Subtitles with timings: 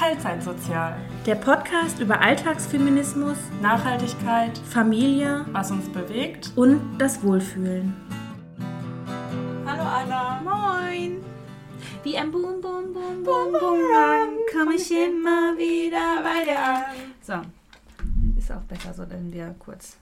[0.00, 0.96] Teilzeitsozial.
[1.26, 6.52] Der Podcast über Alltagsfeminismus, Nachhaltigkeit, Familie was uns bewegt.
[6.56, 7.94] und das Wohlfühlen.
[9.66, 10.40] Hallo Anna.
[10.42, 11.22] Moin!
[12.02, 16.84] Wie ein Boom, Boom, Boom, Boom, Boom, komme ich immer wieder bei dir an.
[17.20, 17.34] So,
[18.38, 19.98] ist auch besser so, wenn wir kurz.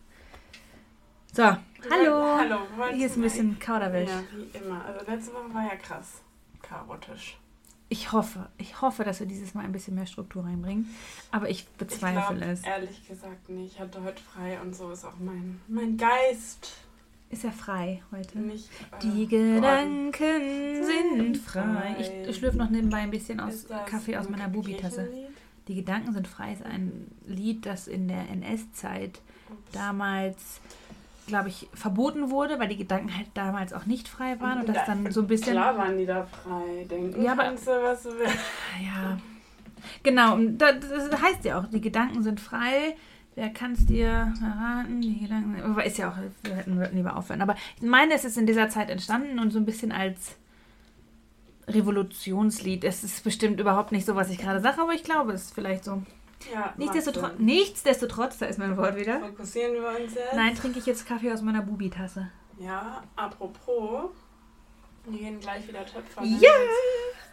[1.32, 2.38] So, hallo.
[2.38, 2.58] Hallo.
[2.94, 4.10] Hier ist ein bisschen Kauderwelsch.
[4.10, 4.84] Ja, wie immer.
[4.84, 6.22] Also letzte Woche war ja krass
[6.62, 7.36] chaotisch.
[7.90, 10.94] Ich hoffe, ich hoffe, dass wir dieses Mal ein bisschen mehr Struktur reinbringen.
[11.30, 12.62] Aber ich Ich bezweifle glaube es.
[12.62, 13.74] ehrlich gesagt nicht.
[13.74, 16.72] Ich hatte heute frei und so ist auch mein, mein Geist
[17.30, 18.38] Ist ja frei heute.
[18.40, 18.68] nicht.
[18.92, 19.26] äh, Die.
[19.26, 21.62] Gedanken sind frei.
[21.62, 22.24] frei.
[22.28, 25.08] Ich schlürfe noch nebenbei ein bisschen aus Kaffee aus ein meiner Bubi-Tasse.
[25.66, 29.20] Die Gedanken sind frei ist ein Lied, das in der NS-Zeit
[29.72, 30.60] damals,
[31.28, 34.84] glaube ich, verboten wurde, weil die Gedanken halt damals auch nicht frei waren und das
[34.86, 35.52] dann so ein bisschen.
[35.52, 36.84] Klar waren die da frei.
[36.90, 38.34] Denken Ja, aber- kannst du, was du willst.
[38.84, 39.16] Ja.
[40.02, 42.96] Genau, und das, das heißt ja auch, die Gedanken sind frei.
[43.36, 45.00] Wer kann es dir erraten?
[45.00, 45.62] Die Gedanken.
[45.62, 47.40] Aber ist ja auch, wir hätten lieber aufhören.
[47.40, 50.36] Aber ich meine, es ist in dieser Zeit entstanden und so ein bisschen als
[51.68, 52.84] Revolutionslied.
[52.84, 55.54] Es ist bestimmt überhaupt nicht so, was ich gerade sage, aber ich glaube, es ist
[55.54, 56.02] vielleicht so.
[56.52, 59.20] Ja, Nichtsdestotrotz, nichtsdestotrotz, da ist mein Wort wieder.
[59.20, 60.34] Fokussieren wir uns jetzt.
[60.34, 62.30] Nein, trinke ich jetzt Kaffee aus meiner Bubi-Tasse.
[62.58, 64.10] Ja, apropos,
[65.06, 66.24] wir gehen gleich wieder töpfern.
[66.40, 66.50] Ja!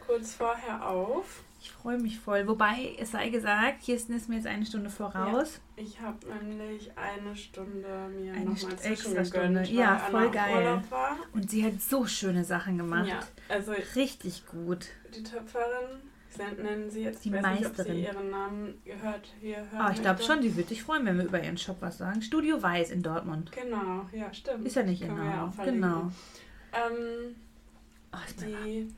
[0.06, 1.42] Kurz vorher auf.
[1.60, 2.48] Ich freue mich voll.
[2.48, 5.60] Wobei, es sei gesagt, Kirsten ist mir jetzt eine Stunde voraus.
[5.76, 9.64] Ich habe nämlich eine Stunde mir Eine nochmal extra gegönnt, Stunde.
[9.64, 10.84] Ja, weil voll geil.
[11.34, 13.08] Und sie hat so schöne Sachen gemacht.
[13.08, 14.90] Ja, also Richtig gut.
[15.16, 16.02] die Töpferin,
[16.36, 17.96] sie nennen sie jetzt, Die ich weiß nicht, ob Meisterin.
[17.96, 21.18] sie ihren Namen gehört, hier hören Ah, ich glaube schon, die würde sich freuen, wenn
[21.18, 22.22] wir über ihren Shop was sagen.
[22.22, 23.52] Studio Weiß in Dortmund.
[23.52, 24.66] Genau, ja, stimmt.
[24.66, 25.16] Ist ja nicht genau.
[25.18, 26.12] wir ja genau.
[26.74, 27.36] Ähm,
[28.14, 28.94] Oh, die,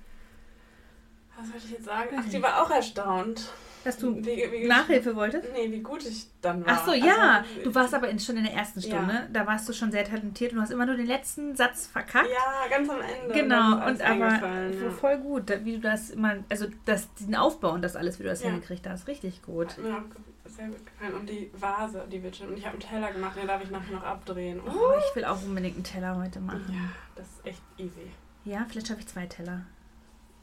[1.40, 2.10] was wollte ich jetzt sagen?
[2.20, 3.52] Ach, die war auch erstaunt.
[3.88, 5.48] Dass du Wie- wie- Nachhilfe wolltest?
[5.54, 6.74] Nee, wie gut ich dann war.
[6.76, 7.38] Ach so, ja.
[7.40, 8.88] Also, Du warst aber in, schon in der ersten Ja.
[8.98, 9.30] Stunde.
[9.32, 12.28] Da warst du schon sehr talentiert und du hast immer nur den letzten Satz verkackt.
[12.30, 13.34] Ja, ganz am Ende.
[13.34, 14.92] Genau, und aber ja.
[15.00, 18.30] voll gut, wie du das immer, also das, diesen Aufbau und das alles, wie du
[18.30, 18.50] das Ja.
[18.50, 19.70] hingekriegt hast, richtig gut.
[19.70, 21.14] Hat mir auch ge- sehr gut gefallen.
[21.14, 22.50] Und die Vase, die wird schön.
[22.50, 24.60] Und ich habe einen Teller gemacht, den darf ich nachher noch abdrehen.
[24.66, 26.66] Oh, Oh, ich will auch unbedingt einen Teller heute machen.
[26.70, 28.12] ja, das ist echt easy.
[28.44, 29.62] Ja, vielleicht schaffe ich zwei Teller.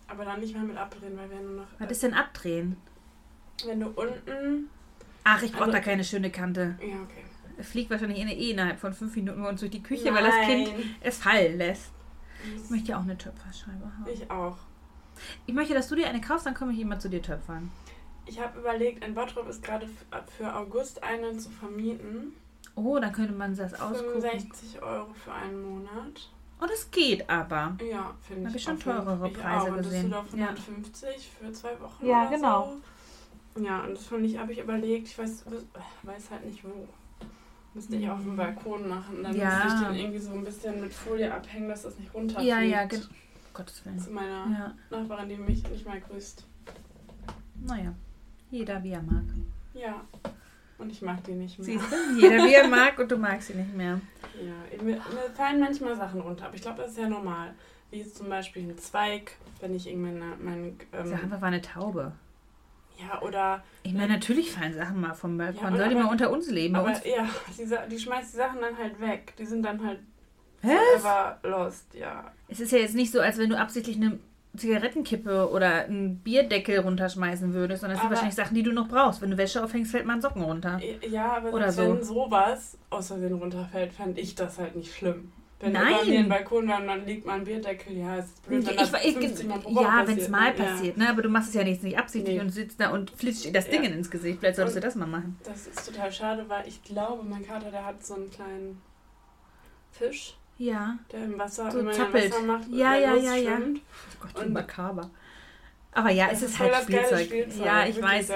[0.08, 1.66] Aber dann nicht mehr mit abdrehen, weil wir nur noch.
[1.78, 2.76] Was ist denn abdrehen?
[3.66, 4.68] Wenn du unten.
[5.24, 6.76] Ach, ich brauche Also- da keine schöne Kante.
[6.80, 7.24] Ja, okay.
[7.56, 10.24] Es fliegt wahrscheinlich in, eh innerhalb von fünf Minuten bei uns durch die Küche, weil
[10.24, 10.96] das Kind Nein.
[11.00, 11.92] es fallen lässt.
[12.44, 14.10] Ich Ich, möchte ja auch eine Töpferscheibe haben.
[14.12, 14.56] ich auch.
[15.46, 17.70] Ich möchte, dass du dir eine kaufst, dann komme ich immer zu dir töpfern.
[18.26, 19.86] Ich habe überlegt, in Bottrop ist gerade
[20.36, 22.32] für August eine zu vermieten.
[22.74, 24.20] Oh, dann könnte man das ausgucken.
[24.22, 26.28] 65 Euro für einen Monat.
[26.60, 27.76] Oh, das geht aber.
[27.88, 28.56] Ja, finde ich.
[28.56, 29.68] ich schon auf jeden- teurere ich Preise auch.
[29.68, 29.92] Und gesehen.
[30.10, 30.46] Düsseldorf Ja.
[30.48, 32.04] 150 für zwei Wochen.
[32.06, 32.64] Ja, oder genau.
[32.64, 32.80] So.
[33.56, 35.44] Ja, und das fand ich, habe ich überlegt, ich weiß,
[36.02, 36.88] weiß halt nicht wo.
[37.74, 39.22] Müsste ich auf dem Balkon machen.
[39.22, 39.64] Dann Ja.
[39.64, 42.48] müsste ich den irgendwie so ein bisschen mit Folie abhängen, dass das nicht runterfliegt.
[42.48, 43.04] Ja, ja, genau.
[43.52, 43.98] Gottes Willen.
[43.98, 46.44] Zu meiner Ja, Nachbarin, die mich nicht mal grüßt.
[47.64, 47.92] naja.
[48.50, 49.24] Jeder wie er mag.
[49.74, 50.00] Ja.
[50.78, 51.66] Und ich mag die nicht mehr.
[51.66, 52.20] Siehst du?
[52.20, 54.00] Jeder wie er mag und du magst sie nicht mehr.
[54.40, 55.00] Ja, mir, mir
[55.34, 57.54] fallen manchmal Sachen runter, aber ich glaube, das ist ja normal.
[57.90, 61.60] Wie zum Beispiel ein Zweig, wenn ich irgendwie meine, mein, Sag ähm, einfach, war eine
[61.62, 62.12] Taube.
[62.98, 65.72] Ja, oder, Ich meine, natürlich fallen Sachen mal vom Balkon.
[65.72, 66.76] Ja, Soll die mal unter uns leben?
[66.76, 67.00] Aber uns?
[67.04, 67.28] ja,
[67.58, 69.34] die, die schmeißt die Sachen dann halt weg.
[69.38, 70.00] Die sind dann halt
[70.60, 72.32] forever lost, ja.
[72.48, 74.18] Es ist ja jetzt nicht so, als wenn du absichtlich eine
[74.56, 79.20] Zigarettenkippe oder einen Bierdeckel runterschmeißen würdest, sondern es sind wahrscheinlich Sachen, die du noch brauchst.
[79.20, 80.80] Wenn du Wäsche aufhängst, fällt mal ein Socken runter.
[81.08, 81.82] Ja, aber Oder so.
[81.82, 85.32] wenn sowas aus Versehen runterfällt, fand ich das halt nicht schlimm.
[85.64, 85.94] Wenn Nein.
[85.94, 88.66] über mir ein Balkon war und dann liegt mal ein Bierdeckel, ja, ist blöd, Ich,
[88.68, 90.64] wenn ich, das ich, 50 Mal pro Woche ja, wenn es mal ne?
[90.64, 91.08] Passiert, ne?
[91.08, 92.40] aber du machst es ja nicht, nicht absichtlich Nee.
[92.42, 93.90] und sitzt da und flitscht dir das Ding Ja.
[93.90, 94.38] ins Gesicht.
[94.40, 95.38] Vielleicht solltest Und- du das mal machen.
[95.44, 98.82] Das ist total schade, weil ich glaube, mein Kater, der hat so einen kleinen
[99.92, 100.98] Fisch, Ja.
[101.12, 102.32] der im Wasser, So zappelt.
[102.32, 103.58] Wasser macht, Ja, ja, ja, ja.
[103.58, 105.10] Oh Gott, Und- makaber.
[105.96, 107.26] Aber ja, Das es ist voll halt das Spielzeug.
[107.26, 107.64] Spielzeug.
[107.66, 108.28] Ja, ich weiß.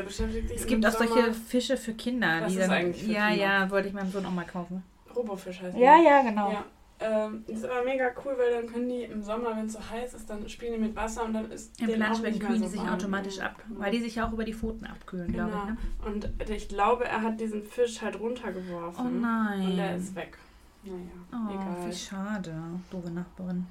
[0.55, 2.43] Es gibt auch Sommer- solche Fische für Kinder.
[2.43, 3.43] Was die ist dann, eigentlich für ja, Kinder?
[3.45, 4.85] ja, wollte ich meinem Sohn auch mal kaufen.
[5.17, 6.53] Robofisch heißt Ja, ja, genau.
[6.53, 6.65] Ja.
[7.01, 9.79] Ähm, das ist aber mega cool, weil dann können die im Sommer, wenn es so
[9.91, 12.73] heiß ist, dann spielen die mit Wasser und dann ist Im Planschbecken kühlen die so
[12.73, 12.95] sich warm.
[12.95, 13.79] automatisch ab, Ja.
[13.79, 15.47] weil die sich ja auch über die Pfoten abkühlen, Genau.
[15.49, 16.05] glaube ich.
[16.05, 16.27] Ne?
[16.41, 19.07] Und ich glaube, er hat diesen Fisch halt runtergeworfen.
[19.07, 19.67] Oh nein.
[19.67, 20.39] Und der ist weg.
[20.83, 20.97] Naja,
[21.33, 21.89] Oh, egal.
[21.89, 22.55] wie schade.
[22.91, 23.67] Doofe Nachbarin.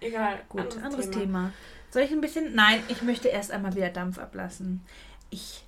[0.00, 0.40] Egal.
[0.48, 1.50] Gut, anderes, Thema.
[1.90, 2.54] Soll ich ein bisschen?
[2.54, 4.82] Nein, ich möchte erst einmal wieder Dampf ablassen.
[5.30, 5.63] Ich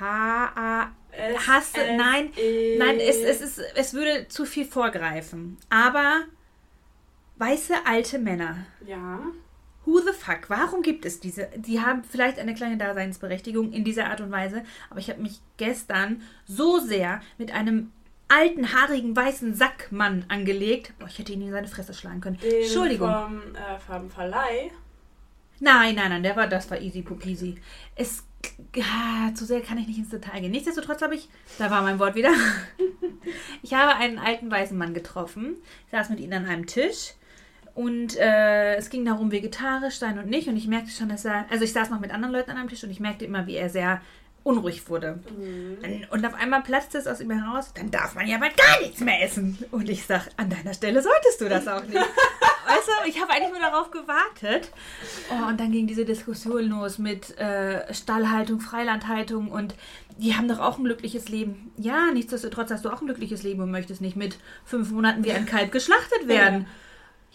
[0.00, 0.90] ha
[1.46, 1.80] hasse.
[1.80, 2.30] es nein,
[2.78, 5.56] nein, es, es, ist, es würde zu viel vorgreifen.
[5.70, 6.22] Aber
[7.36, 9.20] weiße alte Männer Ja.
[9.86, 10.48] Who the fuck?
[10.48, 11.48] Warum gibt es diese?
[11.56, 15.40] Die haben vielleicht eine kleine Daseinsberechtigung in dieser Art und Weise, aber ich habe mich
[15.58, 17.92] gestern so sehr mit einem
[18.28, 20.94] alten, haarigen, weißen Sackmann angelegt.
[20.98, 22.38] Boah, ich hätte ihn in seine Fresse schlagen können.
[22.38, 23.10] Den Entschuldigung.
[23.10, 24.70] Vom äh, Farbenverleih.
[25.60, 27.56] Nein, nein, nein, der war, das war easy pupisi.
[27.94, 28.24] Es,
[29.34, 30.50] zu sehr kann ich nicht ins Detail gehen.
[30.50, 32.32] Nichtsdestotrotz habe ich, da war mein Wort wieder,
[33.62, 35.56] ich habe einen alten weißen Mann getroffen,
[35.90, 37.14] saß mit ihm an einem Tisch
[37.74, 41.46] und äh, es ging darum, vegetarisch sein und nicht und ich merkte schon, dass er,
[41.50, 43.56] also ich saß noch mit anderen Leuten an einem Tisch und ich merkte immer, wie
[43.56, 44.00] er sehr
[44.44, 45.20] unruhig wurde.
[46.10, 49.00] Und auf einmal platzte es aus ihm heraus, dann darf man ja bald gar nichts
[49.00, 49.58] mehr essen.
[49.70, 51.96] Und ich sag, an deiner Stelle solltest du das auch nicht.
[52.66, 54.70] weißt du, ich habe eigentlich nur darauf gewartet.
[55.30, 59.74] Oh, und dann ging diese Diskussion los mit äh, Stallhaltung, Freilandhaltung und
[60.18, 61.72] die haben doch auch ein glückliches Leben.
[61.76, 65.32] Ja, nichtsdestotrotz hast du auch ein glückliches Leben und möchtest nicht mit fünf Monaten wie
[65.32, 66.62] ein Kalb geschlachtet werden.
[66.62, 66.66] Ja,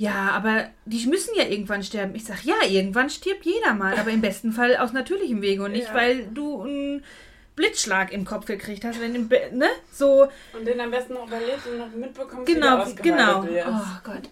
[0.07, 2.15] aber die müssen ja irgendwann sterben.
[2.15, 5.73] Ich sag, ja, irgendwann stirbt jeder mal, aber im besten Fall aus natürlichem Wege und
[5.73, 5.93] nicht, Ja.
[5.93, 7.03] weil du einen
[7.57, 9.11] Blitzschlag im Kopf gekriegt hast, wenn
[9.51, 9.67] ne?
[9.91, 13.43] So, Und den am besten noch überlebt und noch mitbekommst, wie genau, ausgeheilt genau.
[13.45, 13.65] wird.
[13.67, 14.29] Oh Gott.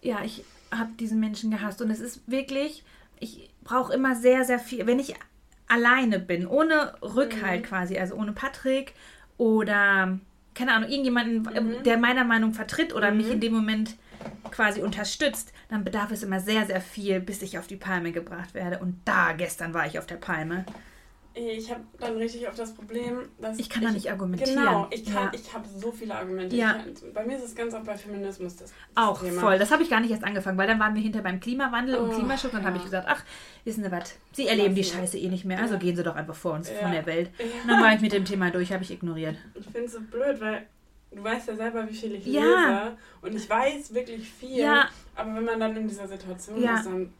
[0.00, 2.82] Ja, ich habe diesen Menschen gehasst und es ist wirklich,
[3.18, 5.14] ich brauche immer sehr, sehr viel, wenn ich
[5.68, 8.94] alleine bin, ohne Rückhalt quasi, also ohne Patrick
[9.36, 10.18] oder
[10.54, 11.82] keine Ahnung, irgendjemanden, Mhm.
[11.84, 13.96] der meiner Meinung vertritt oder mich in dem Moment
[14.50, 18.54] quasi unterstützt, dann bedarf es immer sehr, sehr viel, bis ich auf die Palme gebracht
[18.54, 18.78] werde.
[18.78, 20.64] Und da, gestern war ich auf der Palme.
[21.32, 24.56] Ich habe dann richtig auf das Problem, dass Ich kann da nicht argumentieren.
[24.58, 25.30] Genau, ich kann, Ja.
[25.32, 26.56] ich habe so viele Argumente.
[26.56, 26.72] Ja.
[26.72, 29.40] Kann, bei mir ist es ganz oft bei Feminismus das, Auch Thema.
[29.40, 29.56] voll.
[29.56, 32.10] Das habe ich gar nicht erst angefangen, weil dann waren wir hinter beim Klimawandel und
[32.10, 32.80] Oh, Klimaschutz und dann habe ja.
[32.80, 33.22] ich gesagt, ach,
[33.64, 34.82] wissen Sie was, Sie erleben die.
[34.82, 35.80] Scheiße eh nicht mehr, also Ja.
[35.80, 36.78] gehen Sie doch einfach vor uns, Ja.
[36.78, 37.30] von der Welt.
[37.38, 37.44] Ja.
[37.62, 39.36] Und dann war ich mit dem Thema durch, habe ich ignoriert.
[39.54, 40.66] Ich finde es so blöd, weil
[41.12, 42.40] du weißt ja selber, wie viel ich Ja.
[42.42, 42.96] lese.
[43.22, 44.58] Und ich weiß wirklich viel.
[44.60, 44.88] Ja.
[45.16, 46.76] Aber wenn man dann in dieser Situation Ja.
[46.76, 47.12] ist, dann,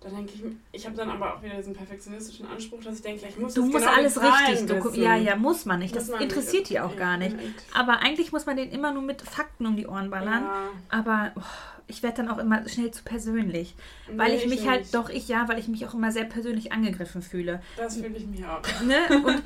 [0.00, 0.42] dann denke ich,
[0.72, 3.64] ich habe dann aber auch wieder diesen perfektionistischen Anspruch, dass ich denke, ich muss Du
[3.64, 5.00] musst genau alles richtig wissen.
[5.02, 5.96] Ja, ja, muss man nicht.
[5.96, 6.30] Das Muss man nicht.
[6.36, 7.34] interessiert die auch gar nicht.
[7.74, 10.44] Aber eigentlich muss man den immer nur mit Fakten um die Ohren ballern.
[10.90, 11.40] Aber oh,
[11.86, 13.74] ich werde dann auch immer schnell zu persönlich.
[14.14, 14.68] Weil Nee, ich mich nicht.
[14.68, 17.62] halt, doch ich ja, weil ich mich auch immer sehr persönlich angegriffen fühle.
[17.78, 18.62] Das fühle ich mir auch.
[18.82, 18.96] Ne?
[19.24, 19.42] Und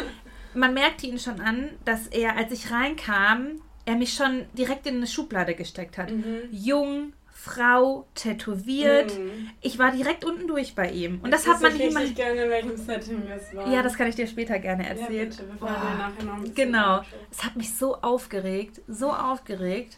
[0.55, 4.97] man merkte ihn schon an, dass er, als ich reinkam, er mich schon direkt in
[4.97, 6.11] eine Schublade gesteckt hat.
[6.11, 6.43] Mhm.
[6.51, 9.19] Jung, Frau, tätowiert.
[9.19, 9.49] Mhm.
[9.63, 11.21] Ich war direkt unten durch bei ihm.
[11.23, 13.67] Und das Jetzt hat man wüsste ich gerne, in welchem Setting das war.
[13.73, 15.31] Ja, das kann ich dir später gerne ja, erzählen.
[15.31, 15.45] bitte.
[15.59, 17.01] Wir ja nachher noch ein Genau.
[17.31, 19.97] Es hat mich so aufgeregt, so aufgeregt.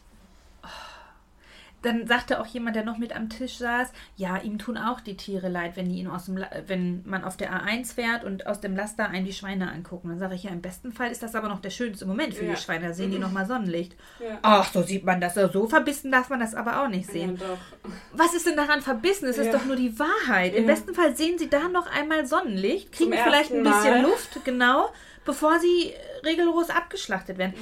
[1.83, 5.17] Dann sagte auch jemand, der noch mit am Tisch saß, ja, ihm tun auch die
[5.17, 8.47] Tiere leid, wenn die ihn aus dem, La- wenn man auf der A1 fährt und
[8.47, 10.09] aus dem Laster einen die Schweine angucken.
[10.11, 12.45] Dann sage ich ja, im besten Fall ist das aber noch der schönste Moment für
[12.45, 12.53] Ja.
[12.55, 12.89] die Schweine.
[12.89, 13.97] Da sehen die noch mal Sonnenlicht.
[14.23, 14.39] Ja.
[14.43, 15.35] Ach, so sieht man das.
[15.35, 17.37] So verbissen darf man das aber auch nicht sehen.
[17.41, 17.91] Ja.
[18.13, 19.27] Was ist denn daran verbissen?
[19.29, 20.55] Es ist doch nur die Wahrheit.
[20.55, 24.03] Im besten Fall sehen sie da noch einmal Sonnenlicht, kriegen Zum vielleicht ein bisschen.
[24.03, 24.91] Luft, genau,
[25.25, 25.93] bevor sie
[26.25, 27.55] regellos abgeschlachtet werden.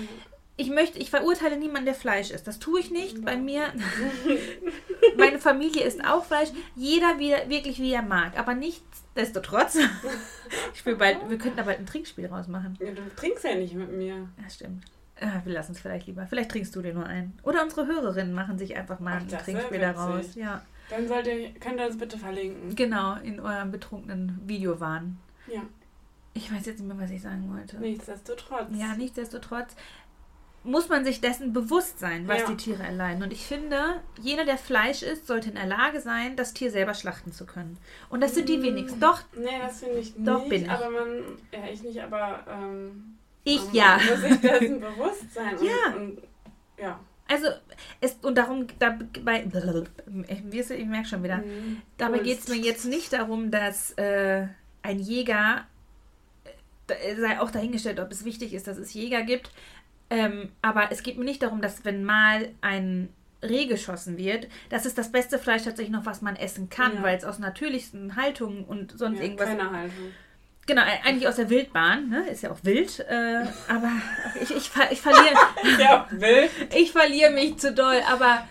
[0.61, 2.47] Ich möchte, ich verurteile niemanden, der Fleisch isst.
[2.49, 3.25] Das tue ich nicht.
[3.25, 3.73] Bei mir,
[5.17, 6.49] meine Familie isst auch Fleisch.
[6.75, 8.37] Jeder wie, wirklich wie er mag.
[8.39, 9.79] Aber nichtsdestotrotz,
[10.75, 12.77] ich will bald, wir könnten da bald ein Trinkspiel rausmachen.
[12.81, 14.29] Ja, du trinkst ja nicht mit mir.
[14.43, 14.85] Ja, stimmt.
[15.21, 16.27] Ah, wir lassen es vielleicht lieber.
[16.27, 17.39] Vielleicht trinkst du dir nur ein.
[17.45, 20.35] Oder unsere Hörerinnen machen sich einfach mal Ach, ein Trinkspiel daraus.
[20.35, 20.63] Ja.
[20.91, 22.75] Dann sollt ihr, könnt ihr uns bitte verlinken.
[22.75, 25.19] Genau, in eurem betrunkenen Videowahn.
[25.53, 25.62] Ja,
[26.35, 27.77] Ich weiß jetzt nicht mehr, was ich sagen wollte.
[27.79, 28.69] nichtsdestotrotz.
[28.73, 29.75] Ja, nichtsdestotrotz
[30.65, 32.47] muss man sich dessen bewusst sein, was Ja.
[32.49, 33.23] die Tiere erleiden.
[33.23, 36.95] Und ich finde, jeder, der Fleisch isst, sollte in der Lage sein, das Tier selber
[36.95, 37.79] schlachten zu können.
[38.11, 38.62] Und das sind die Mm.
[38.62, 39.00] wenigsten.
[39.00, 40.50] Doch, Nee, das finde ich Doch, nicht.
[40.50, 40.71] bin ich.
[40.71, 41.09] Aber man,
[41.53, 43.99] ja, ich nicht, aber ähm, ich man ja.
[44.11, 45.57] muss sich dessen bewusst sein.
[45.57, 45.95] Und, Ja.
[45.97, 46.19] Und,
[46.77, 47.00] ja.
[47.31, 47.49] Also,
[48.00, 49.45] es, und darum, da, bei,
[50.29, 51.83] ich, ich merke schon wieder, Mhm.
[51.99, 54.47] Dabei geht es mir jetzt nicht darum, dass äh,
[54.83, 55.67] ein Jäger,
[56.88, 59.50] äh, sei auch dahingestellt, ob es wichtig ist, dass es Jäger gibt,
[60.11, 63.09] ähm, aber es geht mir nicht darum, dass wenn mal ein
[63.43, 67.03] Reh geschossen wird, das ist das beste Fleisch tatsächlich noch, was man essen kann, Ja.
[67.03, 69.47] weil es aus natürlichsten Haltungen und sonst Ja, irgendwas.
[69.49, 70.12] keine Haltung.
[70.67, 72.29] Genau, äh, eigentlich aus der Wildbahn, ne?
[72.29, 73.91] Ist ja auch wild, äh, aber
[74.43, 75.35] ich, ich, ver- ich verliere
[75.81, 76.50] ja, wild.
[76.75, 78.47] ich verliere mich zu doll, aber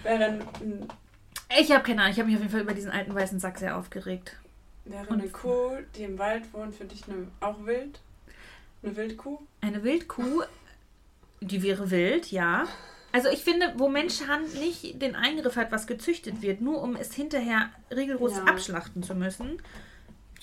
[1.59, 3.57] ich habe keine Ahnung, ich habe mich auf jeden Fall über diesen alten weißen Sack
[3.59, 4.35] sehr aufgeregt.
[4.85, 7.99] wäre eine Kuh, die im Wald wohnt, für dich eine, auch wild?
[8.83, 9.39] Eine Wildkuh?
[9.61, 10.43] Eine Wildkuh,
[11.41, 12.65] die wäre wild, ja.
[13.11, 17.13] Also ich finde, wo Menschhand nicht den Eingriff hat, was gezüchtet wird, nur um es
[17.13, 18.43] hinterher rigoros Ja.
[18.43, 19.61] abschlachten zu müssen.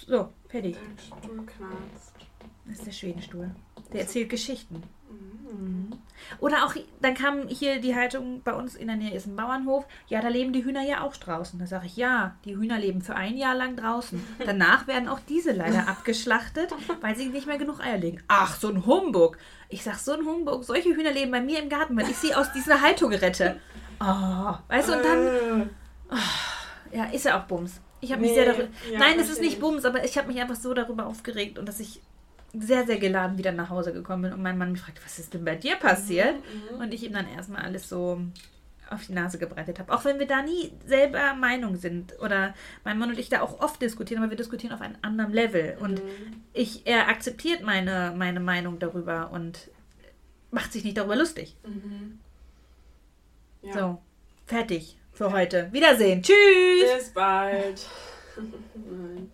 [0.06, 0.76] So, fertig.
[1.06, 2.14] Stuhl knarzt.
[2.66, 3.50] Das ist der Schwedenstuhl.
[3.92, 4.82] Der erzählt Geschichten.
[5.10, 5.92] Mhm.
[6.40, 9.84] Oder auch, dann kam hier die Haltung, bei uns in der Nähe ist ein Bauernhof,
[10.08, 11.58] ja, da leben die Hühner ja auch draußen.
[11.58, 14.24] Da sage ich, ja, die Hühner leben für ein Jahr lang draußen.
[14.44, 16.72] Danach werden auch diese leider abgeschlachtet,
[17.02, 18.22] weil sie nicht mehr genug Eier legen.
[18.28, 19.36] Ach, so ein Humbug.
[19.68, 22.34] Ich sag, so ein Humbug, solche Hühner leben bei mir im Garten, weil ich sie
[22.34, 23.60] aus dieser Haltung rette.
[24.00, 25.26] Oh, weißt du, und dann,
[26.10, 27.80] Äh, ja, ist ja auch Bums.
[28.00, 28.68] Ich habe mich Nee, sehr darüber.
[28.90, 29.60] ja, Nein, es ist nicht ich.
[29.60, 32.00] Bums, aber ich habe mich einfach so darüber aufgeregt und dass ich
[32.58, 35.34] sehr, sehr geladen wieder nach Hause gekommen bin und mein Mann mich fragt, was ist
[35.34, 36.36] denn bei dir passiert?
[36.36, 36.80] Mhm.
[36.80, 38.20] Und ich ihm dann erstmal alles so
[38.90, 39.92] auf die Nase gebreitet habe.
[39.92, 43.60] Auch wenn wir da nie selber Meinung sind oder mein Mann und ich da auch
[43.60, 45.76] oft diskutieren, aber wir diskutieren auf einem anderen Level.
[45.80, 46.42] Und Mhm.
[46.52, 49.70] ich, er akzeptiert meine, meine Meinung darüber und
[50.50, 51.56] macht sich nicht darüber lustig.
[51.66, 52.20] Mhm.
[53.62, 53.72] Ja.
[53.72, 54.02] So,
[54.46, 55.72] fertig für heute.
[55.72, 56.22] Wiedersehen.
[56.22, 56.94] Tschüss.
[56.96, 57.86] Bis bald.
[58.36, 59.30] Nein.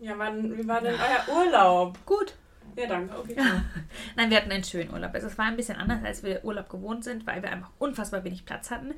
[0.00, 1.98] Ja, wann, wie war denn euer Urlaub?
[2.04, 2.34] Gut.
[2.76, 3.18] Ja, danke.
[3.18, 3.36] Okay.
[4.16, 5.14] Nein, wir hatten einen schönen Urlaub.
[5.14, 8.22] Also es war ein bisschen anders, als wir Urlaub gewohnt sind, weil wir einfach unfassbar
[8.24, 8.94] wenig Platz hatten.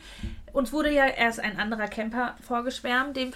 [0.53, 3.33] Uns wurde ja erst ein anderer Camper vorgeschwärmt, den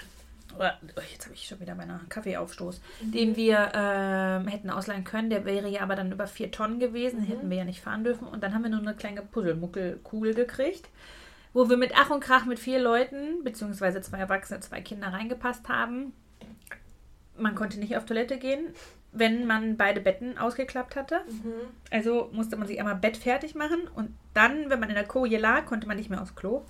[0.59, 5.31] oh, jetzt habe ich schon wieder meinen Kaffeeaufstoß, den wir ähm, hätten ausleihen können.
[5.31, 8.05] Der wäre ja aber dann über vier Tonnen gewesen, den hätten wir ja nicht fahren
[8.05, 8.27] dürfen.
[8.27, 10.89] Und dann haben wir nur eine kleine Puzzlemuckelkugel gekriegt,
[11.53, 15.69] wo wir mit Ach und Krach mit vier Leuten, beziehungsweise zwei Erwachsene, zwei Kinder reingepasst
[15.69, 16.13] haben.
[17.37, 18.67] Man konnte nicht auf Toilette gehen,
[19.13, 21.21] wenn man beide Betten ausgeklappt hatte.
[21.29, 21.53] Mhm.
[21.91, 25.39] Also musste man sich einmal Bett fertig machen und dann, wenn man in der Koje
[25.39, 26.63] lag, konnte man nicht mehr aufs Klo.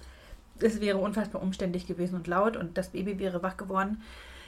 [0.60, 4.02] Es wäre unfassbar umständlich gewesen und laut und das Baby wäre wach geworden.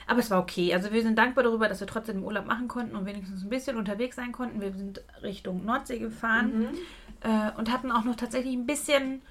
[0.07, 0.75] Aber es war okay.
[0.75, 3.49] Also wir sind dankbar darüber, dass wir trotzdem im Urlaub machen konnten und wenigstens ein
[3.49, 4.61] bisschen unterwegs sein konnten.
[4.61, 6.69] Wir sind Richtung Nordsee gefahren Mhm.
[7.23, 9.23] äh, und hatten auch noch tatsächlich ein bisschen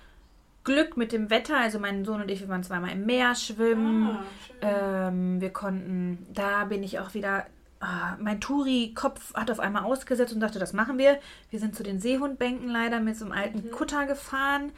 [0.63, 1.57] Glück mit dem Wetter.
[1.57, 4.17] Also mein Sohn und ich, wir waren zweimal im Meer schwimmen.
[4.61, 5.07] Ah.
[5.07, 7.45] Ähm, wir konnten, da bin ich auch wieder,
[7.79, 11.19] ah, mein Touri-Kopf hat auf einmal ausgesetzt und dachte, das machen wir.
[11.49, 14.71] Wir sind zu den Seehundbänken leider mit so einem alten Kutter gefahren,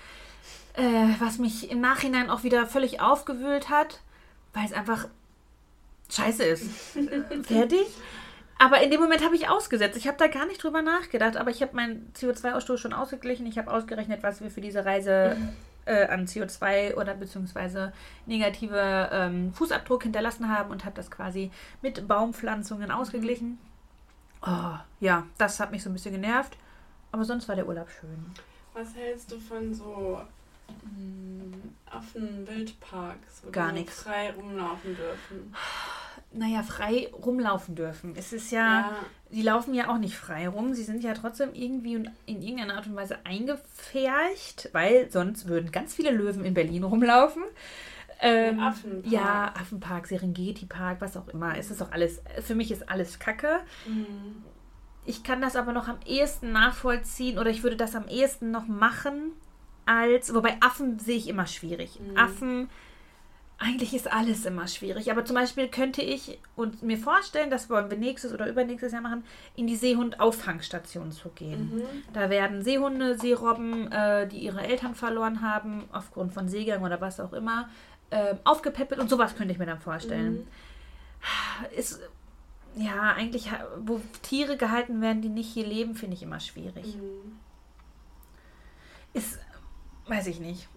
[0.74, 4.02] äh, was mich im Nachhinein auch wieder völlig aufgewühlt hat,
[4.54, 5.08] weil es einfach
[6.10, 6.66] scheiße ist.
[7.44, 7.86] Fertig.
[8.58, 9.98] Aber in dem Moment habe ich ausgesetzt.
[9.98, 13.46] Ich habe da gar nicht drüber nachgedacht, aber ich habe meinen CO2-Ausstoß schon ausgeglichen.
[13.46, 15.36] Ich habe ausgerechnet, was wir für diese Reise
[15.86, 17.94] äh, an CO2 oder beziehungsweise
[18.26, 21.52] negative ähm, Fußabdruck hinterlassen haben und habe das quasi
[21.82, 23.58] mit Baumpflanzungen ausgeglichen.
[24.42, 26.58] Oh, ja, das hat mich so ein bisschen genervt.
[27.12, 28.26] Aber sonst war der Urlaub schön.
[28.74, 30.20] Was hältst du von so
[30.84, 31.54] mm,
[31.90, 35.56] Affen-Wildparks, wo Gar die frei rumlaufen dürfen?
[36.34, 38.14] Naja, frei rumlaufen dürfen.
[38.18, 38.96] Es ist ja, Ja.
[39.36, 40.74] Die laufen ja auch nicht frei rum.
[40.74, 45.74] Sie sind ja trotzdem irgendwie und in irgendeiner Art und Weise eingepfercht, weil sonst würden
[45.74, 47.44] ganz viele Löwen in Berlin rumlaufen.
[48.22, 49.12] Ähm, Affenpark.
[49.12, 51.58] Ja, Affenpark, Serengeti-Park, was auch immer.
[51.58, 53.60] Es ist doch alles, für mich ist alles Kacke.
[53.86, 54.42] Mhm.
[55.04, 58.68] Ich kann das aber noch am ehesten nachvollziehen oder ich würde das am ehesten noch
[58.68, 59.34] machen
[59.86, 62.00] als, wobei Affen sehe ich immer schwierig.
[62.00, 62.18] Mhm.
[62.18, 62.70] Affen,
[63.58, 65.10] eigentlich ist alles immer schwierig.
[65.12, 69.02] Aber zum Beispiel könnte ich und mir vorstellen, das wollen wir nächstes oder übernächstes Jahr
[69.02, 69.24] machen,
[69.56, 71.76] in die Seehund-Auffangstation zu gehen.
[71.76, 71.84] Mhm.
[72.14, 77.20] Da werden Seehunde, Seerobben, äh, die ihre Eltern verloren haben, aufgrund von Seegang oder was
[77.20, 77.70] auch immer,
[78.10, 80.34] äh, aufgepäppelt und sowas könnte ich mir dann vorstellen.
[80.34, 81.78] Mhm.
[81.78, 82.02] Ist,
[82.76, 86.98] ja, eigentlich, wo Tiere gehalten werden, die nicht hier leben, finde ich immer schwierig.
[86.98, 87.40] Mhm.
[89.14, 89.40] Ist,
[90.08, 90.68] weiß ich nicht.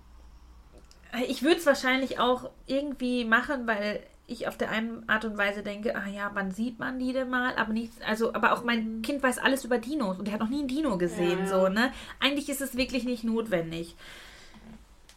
[1.29, 5.63] Ich würde es wahrscheinlich auch irgendwie machen, weil ich auf der einen Art und Weise
[5.63, 7.57] denke, ah ja, wann sieht man die denn mal?
[7.57, 10.51] Aber nicht, also, aber auch mein Kind weiß alles über Dinos und er hat noch
[10.51, 11.93] nie ein Dino gesehen, Ja, so, ne?
[12.21, 13.97] Eigentlich ist es wirklich nicht notwendig.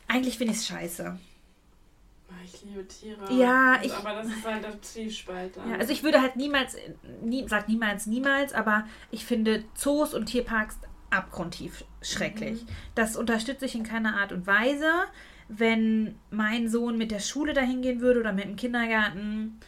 [0.07, 1.17] Eigentlich finde ich es scheiße.
[2.29, 3.33] Ah, Ich liebe Tiere.
[3.33, 5.57] Ja, ich- Aber das ist halt der Zwiespalt.
[5.57, 6.77] Ja, also ich würde halt niemals,
[7.21, 10.79] nie, sag niemals, niemals, aber ich finde Zoos und Tierparks
[11.09, 12.65] abgrundtief schrecklich.
[12.95, 14.89] Das unterstütze ich in keiner Art und Weise.
[15.53, 19.59] Wenn mein Sohn mit der Schule dahin gehen würde oder mit dem Kindergarten,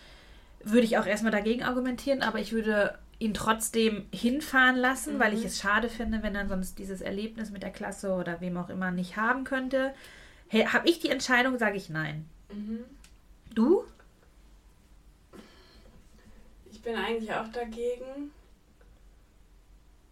[0.64, 5.46] würde ich auch erstmal dagegen argumentieren, aber ich würde ihn trotzdem hinfahren lassen, weil ich
[5.46, 8.92] es schade finde, wenn er sonst dieses Erlebnis mit der Klasse oder wem auch immer
[8.92, 9.94] nicht haben könnte.
[10.48, 12.26] Hey, Habe ich die Entscheidung, sage ich nein.
[12.52, 12.80] Mhm.
[13.54, 13.84] Du?
[16.72, 18.32] Ich bin eigentlich auch dagegen.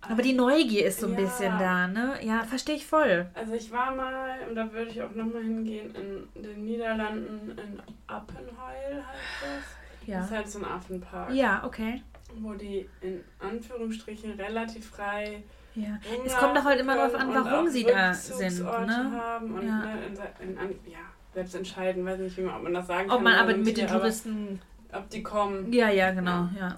[0.09, 1.19] Aber die Neugier ist so ein Ja.
[1.19, 2.13] bisschen da, ne?
[2.23, 3.27] Ja, verstehe ich voll.
[3.35, 5.93] Also ich war mal, und da würde ich auch nochmal hingehen,
[6.35, 10.07] in den Niederlanden in Appenheul heißt das.
[10.07, 10.17] Ja.
[10.17, 12.01] Das ist halt so ein Affenpark, Ja, okay.
[12.39, 15.43] wo die in Anführungsstrichen relativ frei
[15.75, 15.99] Ja.
[16.25, 19.11] Es kommt doch halt immer darauf an, warum sie da sind, ne?
[19.13, 19.77] Haben und Ja.
[19.85, 19.93] ne,
[20.41, 20.97] in, in, an- ja,
[21.33, 23.23] selbst entscheiden, weiß nicht, wie man, ob man das sagen Ob kann.
[23.23, 24.59] man bei aber mit den aber Touristen.
[24.91, 25.71] Ob die kommen.
[25.71, 26.77] Ja, ja, genau, ja.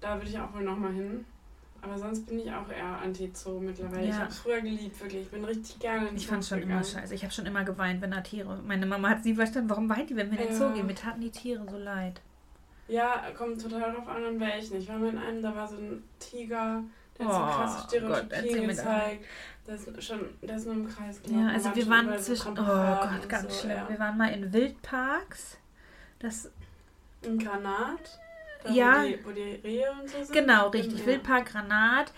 [0.00, 1.24] da würde ich auch wohl nochmal hin.
[1.84, 4.04] Aber sonst bin ich auch eher Anti-Zoo mittlerweile.
[4.04, 4.10] Ja.
[4.10, 5.22] Ich habe es früher geliebt, wirklich.
[5.22, 6.76] Ich bin richtig gerne in Ich fand schon gegangen.
[6.80, 7.12] immer scheiße.
[7.14, 8.56] Ich habe schon immer geweint, wenn da Tiere.
[8.64, 10.58] Meine Mama hat nie verstanden, warum weint die, wenn wir in den Ja.
[10.68, 10.86] Zoo gehen.
[10.86, 12.20] Mir taten die Tiere so leid.
[12.86, 14.76] Ja, kommt total drauf an, an welchen.
[14.78, 16.82] Ich war mal in einem, da war so ein Tiger,
[17.18, 19.24] der hat so Oh, krasse Stereotypien gezeigt.
[19.66, 21.46] Der ist schon, der ist nur im Kreis gelaufen.
[21.48, 22.52] Ja, also wir waren überall so zwischen.
[22.52, 23.76] Oh Gott, ganz so, schlimm.
[23.76, 23.88] Ja.
[23.88, 25.56] Wir waren mal in Wildparks.
[26.20, 26.50] Das
[27.22, 28.20] In Granat.
[28.64, 29.02] Da, Ja.
[29.02, 30.32] Wo die, wo die Rehe und so sind.
[30.32, 31.00] Genau, richtig.
[31.00, 31.06] Ja.
[31.06, 32.12] Wildpark Granat.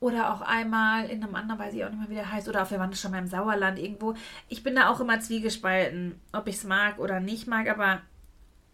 [0.00, 2.48] Oder auch einmal in einem anderen, weiß ich auch nicht mehr, wie der heißt.
[2.48, 4.14] Oder auch wir waren schon mal im Sauerland irgendwo.
[4.48, 7.68] Ich bin da auch immer zwiegespalten, ob ich es mag oder nicht mag.
[7.68, 8.00] Aber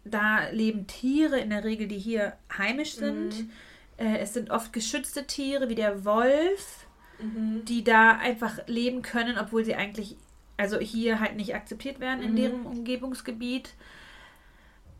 [0.05, 3.37] da leben Tiere in der Regel, die hier heimisch sind.
[3.41, 3.51] Mhm.
[3.97, 6.85] Äh, es sind oft geschützte Tiere, wie der Wolf,
[7.19, 7.65] Mhm.
[7.65, 10.15] die da einfach leben können, obwohl sie eigentlich,
[10.55, 12.35] also hier halt nicht akzeptiert werden in Mhm.
[12.37, 13.73] deren Umgebungsgebiet.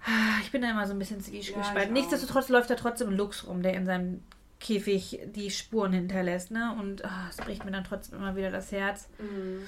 [0.08, 1.80] Ah, Ich bin da immer so ein bisschen Ja, zwiegespalten.
[1.90, 1.92] auch.
[1.92, 4.24] Nichtsdestotrotz läuft da trotzdem Luchs rum, der in seinem
[4.60, 6.76] Käfig die Spuren hinterlässt, ne?
[6.80, 9.08] Und ah, es bricht mir dann trotzdem immer wieder das Herz.
[9.20, 9.62] Mhm.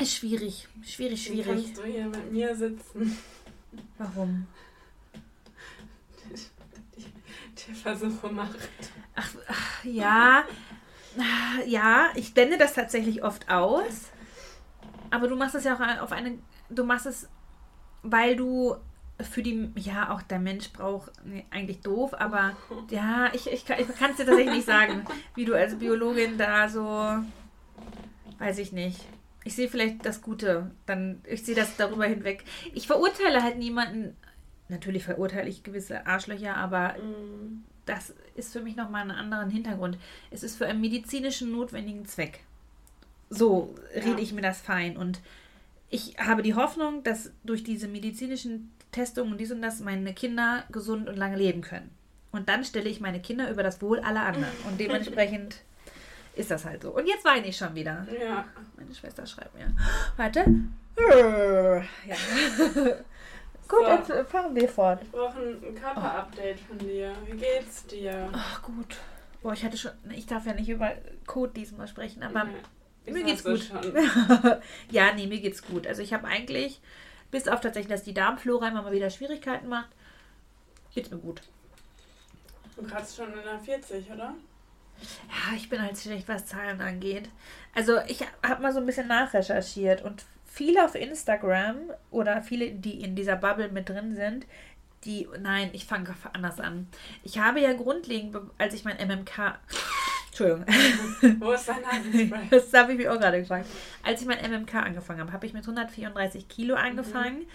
[0.00, 1.46] Ist schwierig, schwierig, schwierig.
[1.46, 3.18] kannst du hier mit mir sitzen.
[3.98, 4.46] Warum?
[7.56, 8.56] Tierversuche macht.
[9.16, 10.44] Ach, ach, ja.
[11.66, 14.10] Ja, ich blende das tatsächlich oft aus.
[15.10, 16.38] Aber du machst es ja auch auf eine.
[16.70, 17.28] Du machst es,
[18.02, 18.76] weil du
[19.20, 19.70] für die.
[19.76, 21.10] Ja, auch der Mensch braucht.
[21.24, 22.56] Nee, eigentlich doof, aber
[22.90, 27.16] ja, ich, ich, kann es dir tatsächlich nicht sagen, wie du als Biologin da so.
[28.38, 29.00] Weiß ich nicht.
[29.44, 30.70] Ich sehe vielleicht das Gute.
[30.86, 32.44] Dann, ich sehe das darüber hinweg.
[32.74, 34.16] Ich verurteile halt niemanden.
[34.68, 37.64] Natürlich verurteile ich gewisse Arschlöcher, aber Mhm.
[37.86, 39.96] das ist für mich nochmal einen anderen Hintergrund.
[40.30, 42.40] Es ist für einen medizinischen notwendigen Zweck.
[43.30, 44.18] So rede Ja.
[44.18, 44.96] ich mir das fein.
[44.96, 45.20] Und
[45.88, 50.64] ich habe die Hoffnung, dass durch diese medizinischen Testungen und dies und das meine Kinder
[50.70, 51.90] gesund und lange leben können.
[52.30, 54.52] Und dann stelle ich meine Kinder über das Wohl aller anderen.
[54.68, 55.56] Und dementsprechend
[56.36, 56.90] ist das halt so.
[56.90, 58.06] Und jetzt weine ich schon wieder.
[58.20, 58.44] Ja.
[58.76, 59.74] Meine Schwester schreibt mir.
[60.16, 60.44] Warte.
[62.06, 62.16] Ja.
[63.68, 63.90] Gut, So.
[63.90, 65.00] jetzt äh, fahren wir fort.
[65.02, 67.12] Ich brauche ein Körper-Update von dir.
[67.26, 68.30] Wie geht's dir?
[68.32, 68.96] Ach gut.
[69.42, 69.90] Boah, ich hatte schon.
[70.16, 70.92] Ich darf ja nicht über
[71.26, 72.46] Code diesmal sprechen, aber
[73.04, 73.70] das mir geht's gut.
[74.90, 75.86] Ja, nee, mir geht's gut.
[75.86, 76.80] Also ich habe eigentlich,
[77.30, 79.90] bis auf tatsächlich, dass die Darmflora immer mal wieder Schwierigkeiten macht,
[80.94, 81.42] geht's mir gut.
[82.76, 84.34] Du kratzt schon in der 40, oder?
[85.00, 87.28] Ja, ich bin halt schlecht, was Zahlen angeht.
[87.74, 91.76] Also ich habe mal so ein bisschen nachrecherchiert und viele auf Instagram
[92.10, 94.46] oder viele, die in dieser Bubble mit drin sind,
[95.04, 96.88] die, nein, ich fange anders an.
[97.22, 99.58] Ich habe ja grundlegend, als ich mein MMK,
[100.40, 102.46] Entschuldigung, Wo ist dein Nasenspray?
[102.50, 103.66] Das habe ich mich auch gerade gefragt.
[104.02, 107.46] Als ich mein MMK angefangen habe, habe ich mit 134 Kilo angefangen.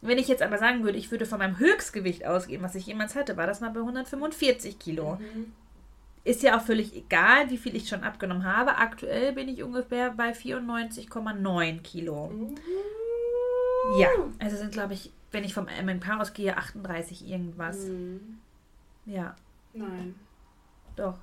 [0.00, 3.14] Wenn ich jetzt aber sagen würde, ich würde von meinem Höchstgewicht ausgehen, was ich jemals
[3.14, 5.16] hatte, war das mal bei 145 Kilo.
[5.16, 5.52] Mhm.
[6.24, 8.76] Ist ja auch völlig egal, wie viel ich schon abgenommen habe.
[8.76, 12.28] Aktuell bin ich ungefähr bei 94,9 Kilo.
[12.28, 12.54] Mhm.
[13.98, 17.78] Ja, also sind, glaube ich, wenn ich vom MMK ausgehe, 38 irgendwas.
[17.78, 18.38] Mhm.
[19.06, 19.36] Ja,
[19.74, 20.14] Nein.
[20.96, 21.18] doch.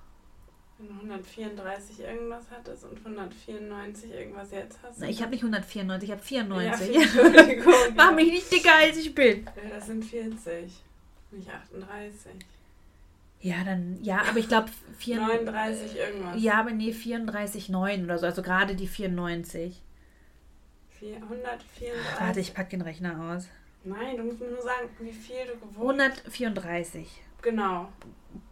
[0.81, 4.99] Wenn du 134 irgendwas hattest und 194 irgendwas jetzt hast.
[4.99, 6.95] Na, ich habe nicht 194, ich habe 94.
[6.95, 7.73] Ja, Entschuldigung.
[7.95, 9.45] Mach mich nicht dicker, als ich bin.
[9.45, 10.71] Ja, das sind 40.
[11.31, 12.31] Nicht 38.
[13.41, 14.69] Ja, dann, ja, aber ich glaube,
[15.05, 16.41] 39 irgendwas.
[16.41, 18.25] Ja, aber nee, 34,9 oder so.
[18.25, 19.81] Also gerade die 94.
[21.01, 21.89] 134.
[22.19, 23.47] Warte, ich pack den Rechner aus.
[23.83, 27.21] Nein, du musst mir nur sagen, wie viel du gewohnt 134.
[27.41, 27.89] Genau.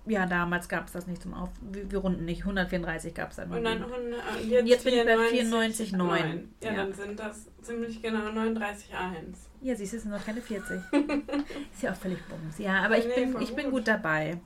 [0.06, 1.49] Ja, damals gab es das nicht zum Auf.
[1.62, 2.41] Wir, wir runden nicht.
[2.41, 3.52] 134 gab es dann.
[3.52, 3.86] Und dann wieder.
[3.86, 3.99] 100,
[4.38, 5.95] und Und jetzt, jetzt bin ich bei 94, 94,9.
[5.97, 6.54] neun.
[6.63, 6.75] Ja, Ja.
[6.78, 9.38] dann sind das ziemlich genau 39,1.
[9.62, 10.82] Ja, siehst du, es sind noch keine 40.
[11.73, 12.58] Ist ja auch völlig bums.
[12.58, 13.73] Ja, aber ich, Nee, bin, ich bin gut.
[13.73, 14.39] gut dabei.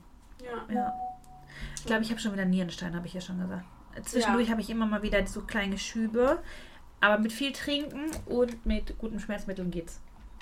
[0.44, 0.74] Ja.
[0.74, 0.92] Ja.
[1.76, 3.64] Ich glaube, ich habe schon wieder Nierenstein, habe ich ja schon gesagt.
[4.04, 4.52] Zwischendurch Ja.
[4.52, 6.42] habe ich immer mal wieder so kleine Schübe.
[7.00, 10.00] Aber mit viel Trinken und mit guten Schmerzmitteln geht's.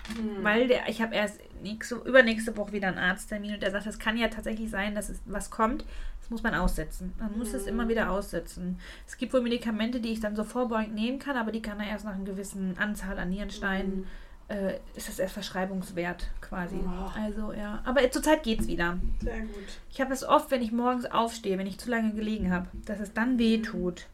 [0.09, 0.43] Hm.
[0.45, 3.99] Weil der, ich habe erst nächste, übernächste Woche wieder einen Arzttermin und der sagt, es
[3.99, 5.85] kann ja tatsächlich sein, dass es was kommt.
[6.21, 7.13] Das muss man aussetzen.
[7.19, 7.69] Man muss es Mhm.
[7.69, 8.79] immer wieder aussetzen.
[9.07, 11.87] Es gibt wohl Medikamente, die ich dann so vorbeugend nehmen kann, aber die kann er
[11.89, 14.07] erst nach einer gewissen Anzahl an Nierensteinen, Mhm.
[14.49, 16.81] äh, ist das erst verschreibungswert quasi.
[16.85, 17.11] Oh.
[17.19, 17.81] Also ja.
[17.85, 18.99] Aber zurzeit geht's wieder.
[19.21, 19.79] Sehr gut.
[19.91, 22.99] Ich habe es oft, wenn ich morgens aufstehe, wenn ich zu lange gelegen habe, dass
[23.01, 24.07] es dann weh tut.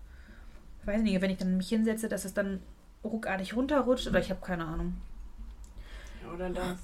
[0.83, 2.61] Ich weiß nicht, wenn ich dann mich hinsetze, dass es dann
[3.05, 4.95] ruckartig runterrutscht oder ich habe keine Ahnung.
[6.35, 6.79] Oder das.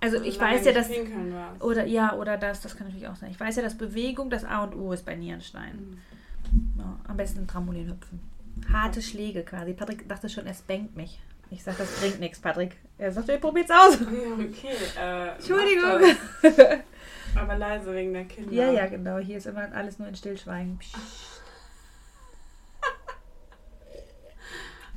[0.00, 3.16] Also Wenn ich weiß ja, dass pinkeln oder ja oder das, das kann natürlich auch
[3.16, 3.30] sein.
[3.30, 5.98] Ich weiß ja, dass Bewegung das A und O ist bei Nierenstein.
[6.52, 6.72] Mhm.
[6.78, 8.20] Ja, am besten Trampolin hüpfen.
[8.70, 9.72] Harte Schläge quasi.
[9.72, 11.20] Patrick dachte schon, er spankt mich.
[11.50, 12.76] Ich sag, das bringt nichts, Patrick.
[12.98, 13.98] Er sagt, ihr probiert's aus.
[14.00, 14.74] Ja, okay.
[14.98, 16.16] Äh, Entschuldigung.
[17.36, 18.52] Aber leise wegen der Kinder.
[18.52, 19.18] Ja, ja, genau.
[19.18, 20.78] Hier ist immer alles nur in Stillschweigen.
[20.78, 20.94] Psch.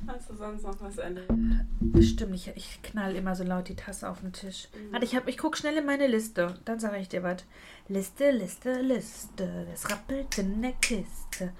[0.05, 1.31] Hast du sonst noch was erlebt?
[1.79, 4.67] Bestimmt, ich, ich knall immer so laut die Tasse auf den Tisch.
[4.73, 4.93] Mhm.
[4.93, 6.55] Warte, ich, hab, ich guck schnell in meine Liste.
[6.65, 7.43] Dann sage ich dir was.
[7.87, 9.67] Liste, Liste, Liste.
[9.73, 11.53] Es rappelt in der Kiste.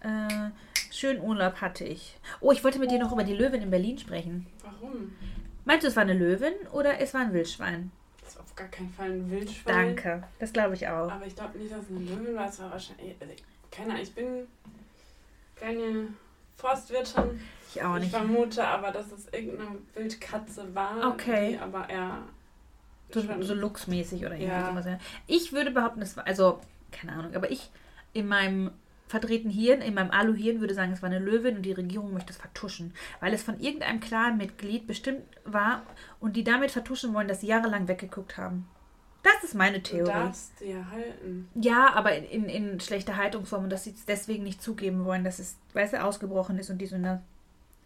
[0.00, 0.50] Äh,
[0.90, 2.18] schönen Urlaub hatte ich.
[2.40, 4.46] Oh, ich wollte mit dir noch über die Löwin in Berlin sprechen.
[4.62, 5.12] Warum?
[5.64, 7.90] Meinst du, es war eine Löwin oder es war ein Wildschwein?
[8.20, 9.96] Das ist auf gar keinen Fall ein Wildschwein.
[9.96, 10.24] Danke.
[10.38, 11.10] Das glaube ich auch.
[11.10, 12.48] Aber ich glaube nicht, dass es eine Löwin war.
[12.48, 13.14] Es war wahrscheinlich.
[13.20, 13.32] Also,
[13.70, 14.46] keine Ahnung, ich bin
[15.56, 16.08] keine
[16.56, 17.40] Forstwirtin.
[17.74, 18.10] Ich auch Ich nicht.
[18.14, 21.08] vermute aber, dass es irgendeine Wildkatze war.
[21.12, 21.52] Okay.
[21.52, 22.18] Die aber eher.
[23.12, 24.70] So, so luchsmäßig oder irgendwie Ja.
[24.70, 24.86] sowas.
[24.86, 24.98] ja.
[25.26, 27.70] Ich würde behaupten, es war, also, keine Ahnung, aber ich
[28.12, 28.70] in meinem
[29.06, 32.32] verdrehten Hirn, in meinem Aluhirn würde sagen, es war eine Löwin und die Regierung möchte
[32.32, 35.82] es vertuschen, weil es von irgendeinem Clan-Mitglied bestimmt war
[36.20, 38.66] und die damit vertuschen wollen, dass sie jahrelang weggeguckt haben.
[39.24, 40.10] Das ist meine Du Theorie.
[40.12, 41.48] darfst die ja halten.
[41.56, 45.24] Ja, aber in, in, in schlechter Haltungsform und dass sie es deswegen nicht zugeben wollen,
[45.24, 47.20] dass es, weißt du, ausgebrochen ist und dies und das.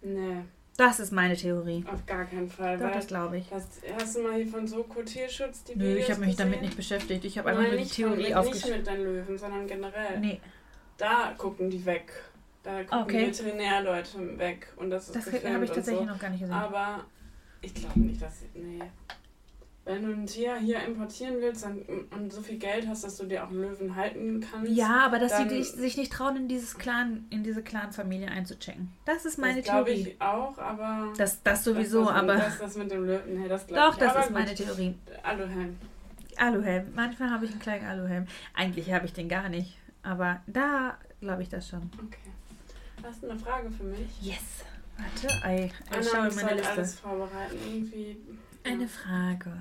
[0.03, 0.42] Nee,
[0.77, 1.85] Das ist meine Theorie.
[1.90, 2.77] auf gar keinen Fall.
[2.79, 3.51] Doch, das glaube ich.
[3.53, 3.68] hast,
[4.01, 6.66] hast du mal hier von Soko Tierschutz die Nö, Videos ich habe mich damit gesehen?
[6.66, 7.24] nicht beschäftigt.
[7.24, 8.79] Ich habe einfach nur die Theorie mit, nicht aufgeschrieben.
[8.79, 10.18] mit den Löwen, sondern generell.
[10.20, 10.40] Nee,
[10.96, 12.12] Da gucken die weg.
[12.64, 13.27] Da gucken Okay.
[13.31, 14.72] die Veterinärleute weg.
[14.77, 16.12] Und das ist das habe ich tatsächlich so.
[16.12, 16.55] noch gar nicht gesehen.
[16.55, 17.05] Aber
[17.62, 18.46] ich glaube nicht, dass sie.
[18.55, 18.83] Nee.
[19.88, 21.79] Wenn du ein Tier hier importieren willst dann,
[22.11, 24.70] und so viel Geld hast, dass du dir auch einen Löwen halten kannst.
[24.70, 28.92] Ja, aber dass sie sich nicht trauen, in dieses Clan, in diese Clan-Familie einzuchecken.
[29.07, 30.11] Das ist meine das glaube Theorie.
[30.11, 31.14] ich auch, aber.
[31.16, 32.35] Das, das sowieso, das, aber.
[32.37, 33.98] Das, das mit dem Löwen, nee, das glaube doch, ich.
[34.01, 34.37] das aber ist gut.
[34.37, 34.94] meine Theorie.
[35.22, 35.77] Aluhelm.
[36.37, 36.87] Aluhelm.
[36.94, 38.27] Manchmal habe ich einen kleinen Aluhelm.
[38.55, 39.79] Eigentlich habe ich den gar nicht.
[40.03, 41.90] Aber da glaube ich das schon.
[41.94, 42.31] Okay.
[43.03, 44.20] Hast du eine Frage für mich?
[44.20, 44.64] Yes.
[44.98, 46.72] Warte, ei, ich Anna schaue meine Liste.
[46.72, 47.57] alles vorbereiten.
[47.66, 48.16] Irgendwie.
[48.64, 49.53] Eine Frage.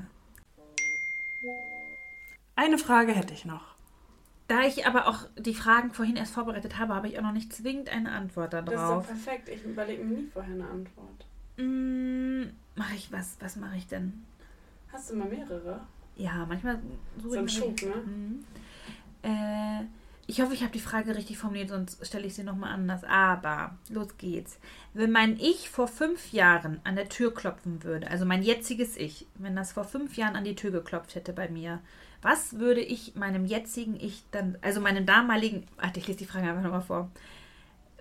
[2.58, 3.76] Eine Frage hätte ich noch.
[4.48, 7.54] Da ich aber auch die Fragen vorhin erst vorbereitet habe, habe ich auch noch nicht
[7.54, 9.08] zwingend eine Antwort Das ist doch darauf.
[9.08, 9.48] perfekt.
[9.50, 11.26] Ich überlege mir nie vorher eine Antwort.
[11.58, 13.38] Mm, mache ich was?
[13.42, 14.24] Was mache ich denn?
[14.92, 15.82] Hast du mal mehrere?
[16.16, 16.80] Ja, manchmal
[17.22, 17.96] suche So ein ich mir Schub, ne?
[17.96, 18.46] Mhm.
[19.22, 19.84] Äh,
[20.26, 23.04] ich hoffe, ich habe die Frage richtig formuliert, sonst stelle ich sie nochmal anders.
[23.04, 24.58] Aber, los geht's.
[24.96, 29.28] Wenn mein Ich vor fünf Jahren an der Tür klopfen würde, also mein jetziges Ich,
[29.36, 31.80] wenn das vor fünf Jahren an die Tür geklopft hätte bei mir,
[32.22, 36.48] was würde ich meinem jetzigen Ich dann, also meinem damaligen, warte, ich lese die Frage
[36.48, 37.10] einfach nochmal vor.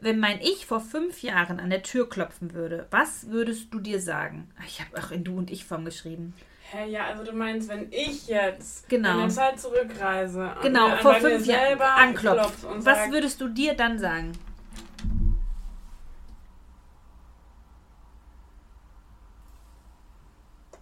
[0.00, 4.00] Wenn mein Ich vor fünf Jahren an der Tür klopfen würde, was würdest du dir
[4.00, 4.50] sagen?
[4.60, 6.34] Ach, Ich habe auch in Du und Ich-Form geschrieben.
[6.70, 9.12] Hä, ja, also du meinst, wenn ich jetzt Genau.
[9.14, 12.64] in der Zeit zurückreise und Genau, mir- vor fünf Jahren anklopft.
[12.78, 14.32] Was sag, würdest du dir dann sagen?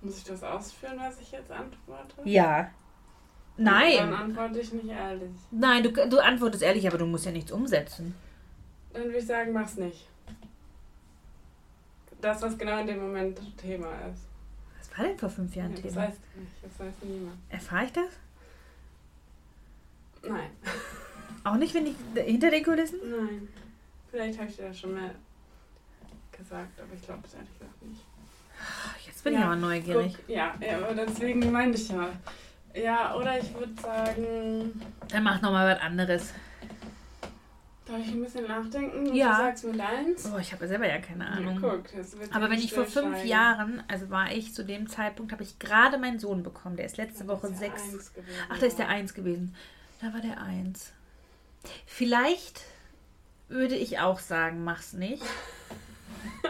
[0.00, 2.16] Muss ich das ausführen, was ich jetzt antworte?
[2.24, 2.70] Ja.
[3.56, 4.12] Dann Nein.
[4.12, 5.30] antworte ich nicht ehrlich.
[5.50, 8.14] Nein, du, du antwortest ehrlich, aber du musst ja nichts umsetzen.
[8.92, 10.08] Dann würde ich sagen, mach's nicht.
[12.20, 14.22] Das, was genau in dem Moment Thema ist.
[14.78, 16.06] Was war denn vor fünf Jahren Ja, das Thema?
[16.08, 16.52] weiß ich nicht.
[16.62, 17.36] Das weiß niemand.
[17.50, 18.10] Erfahre ich das?
[20.28, 20.50] Nein.
[21.44, 22.98] Auch nicht, wenn ich hinter den Kulissen?
[23.08, 23.48] Nein.
[24.10, 25.10] Vielleicht habe ich dir das schon mehr
[26.36, 28.00] gesagt, aber ich glaube es ehrlich gesagt nicht.
[29.06, 30.14] Jetzt bin Ja, ich aber neugierig.
[30.16, 32.08] Guck, ja, ja, aber deswegen meinte ich ja.
[32.74, 36.34] Ja, oder ich würde sagen, Dann mach nochmal was anderes.
[37.86, 39.14] darf ich ein bisschen nachdenken?
[39.14, 39.30] Ja.
[39.30, 40.28] Du sagst mir deins?
[40.34, 41.60] Oh, ich habe selber ja keine Ahnung.
[41.62, 43.24] Ja, guck, aber wenn ich vor fünf.
[43.24, 46.76] Jahren, also war ich zu dem Zeitpunkt, habe ich gerade meinen Sohn bekommen.
[46.76, 47.82] Der ist letzte Das Woche ist ja sechs.
[48.14, 48.90] gewesen, Ach, da ist der ja.
[48.92, 49.54] Eins gewesen.
[50.00, 50.92] Da war der Eins.
[51.86, 52.62] Vielleicht
[53.48, 55.22] würde ich auch sagen, mach's nicht.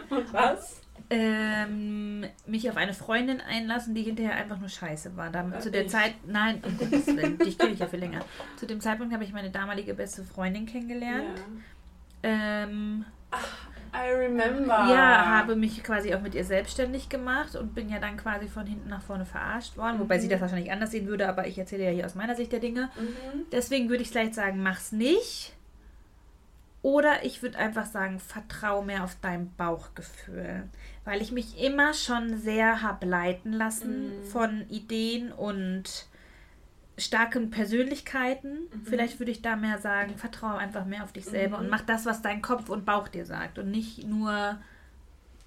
[0.08, 0.80] Und was?
[1.10, 5.30] Ähm, mich auf eine Freundin einlassen, die hinterher einfach nur scheiße war.
[5.34, 5.90] Ach, zu der ich.
[5.90, 8.20] Zeit, nein, um Gottes Willen, dich kenne ich ja viel länger.
[8.56, 11.40] Zu dem Zeitpunkt habe ich meine damalige beste Freundin kennengelernt.
[12.22, 13.04] Ähm,
[13.94, 14.88] I remember.
[14.90, 18.66] ja, habe mich quasi auch mit ihr selbstständig gemacht und bin ja dann quasi von
[18.66, 20.00] hinten nach vorne verarscht worden.
[20.00, 20.20] Wobei Mhm.
[20.22, 22.60] sie das wahrscheinlich anders sehen würde, aber ich erzähle ja hier aus meiner Sicht der
[22.60, 22.90] Dinge.
[22.98, 23.44] Mhm.
[23.52, 25.53] Deswegen würde ich vielleicht sagen, mach's nicht.
[26.84, 30.64] Oder ich würde einfach sagen, vertrau mehr auf dein Bauchgefühl.
[31.06, 34.24] Weil ich mich immer schon sehr habe leiten lassen Mhm.
[34.26, 36.06] von Ideen und
[36.98, 38.68] starken Persönlichkeiten.
[38.70, 38.84] Mhm.
[38.84, 41.64] Vielleicht würde ich da mehr sagen, vertraue einfach mehr auf dich selber Mhm.
[41.64, 43.58] und mach das, was dein Kopf und Bauch dir sagt.
[43.58, 44.58] Und nicht nur,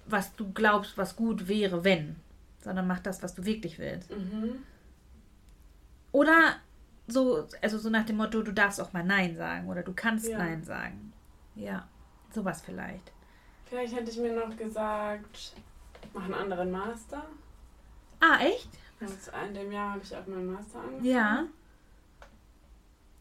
[0.06, 2.16] was du glaubst, was gut wäre, wenn.
[2.64, 4.10] Sondern mach das, was du wirklich willst.
[4.10, 4.56] Mhm.
[6.10, 6.56] Oder
[7.06, 10.26] so, also so nach dem Motto, du darfst auch mal Nein sagen oder du kannst
[10.28, 10.38] Ja.
[10.38, 11.07] Nein sagen.
[11.58, 11.86] Ja,
[12.32, 13.12] sowas vielleicht.
[13.66, 15.52] Vielleicht hätte ich mir noch gesagt,
[16.14, 17.24] mache einen anderen Master.
[18.20, 18.68] Ah, echt?
[19.00, 21.04] In dem Jahr habe ich auch meinen Master angefangen.
[21.04, 21.44] Ja.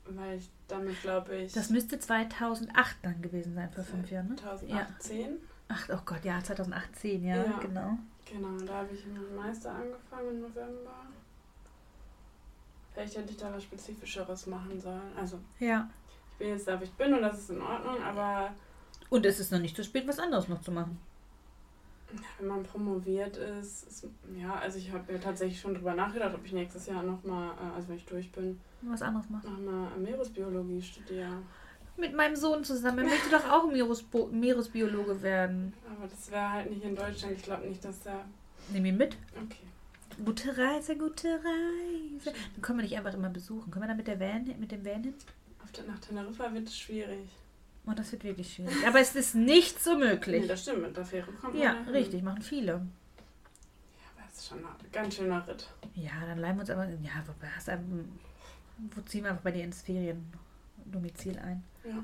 [0.06, 4.36] Weil ich damit, glaube ich, Das müsste 2008 dann gewesen sein, vor fünf Jahren, ne?
[4.38, 5.38] 2018.
[5.67, 7.58] Ach, oh Gott, ja, 2018, ja, Ja.
[7.60, 7.97] genau.
[8.26, 11.06] Genau, da habe ich meinen Meister angefangen im November.
[12.93, 15.12] Vielleicht hätte ich da was Spezifischeres machen sollen.
[15.17, 15.89] Also, Ja.
[16.39, 18.52] Ich bin jetzt da, wo ich bin und das ist in Ordnung, aber
[19.10, 21.00] Und es ist noch nicht zu spät, was anderes noch zu machen.
[22.39, 24.08] wenn man promoviert ist, ist
[24.39, 27.89] ja, also ich habe ja tatsächlich schon drüber nachgedacht, ob ich nächstes Jahr nochmal, also
[27.89, 29.65] wenn ich durch bin, Was anderes machen.
[29.65, 31.38] nochmal Meeresbiologie studiere.
[31.97, 33.00] Mit meinem Sohn zusammen.
[33.00, 35.73] Er möchte doch auch Meeresbo Meeresbiologe werden.
[35.97, 37.34] Aber das wäre halt nicht in Deutschland.
[37.36, 38.23] Ich glaube nicht, dass der.
[38.71, 39.17] Nimm ihn mit.
[39.36, 39.65] Okay.
[40.23, 42.32] Gute Reise, gute Reise.
[42.54, 43.71] Dann können wir dich einfach immer besuchen.
[43.71, 45.15] Können wir da mit, der Van, mit dem Van hin?
[45.88, 47.30] Nach Teneriffa wird es schwierig.
[47.86, 48.75] Oh, das wird wirklich schwierig.
[48.86, 50.47] Aber es ist nicht so Nee, möglich.
[50.47, 51.89] das stimmt, mit der Fähre kommt man Ja, dahin.
[51.89, 52.71] richtig, machen viele.
[52.73, 52.82] Ja,
[54.15, 55.67] aber es ist schon ein ganz schöner Ritt.
[55.95, 56.86] Ja, dann leihen wir uns aber.
[56.86, 58.06] Ja, wo, hast du,
[58.95, 61.63] wo ziehen wir einfach bei dir ins Feriendomizil ein?
[61.88, 62.03] Ja.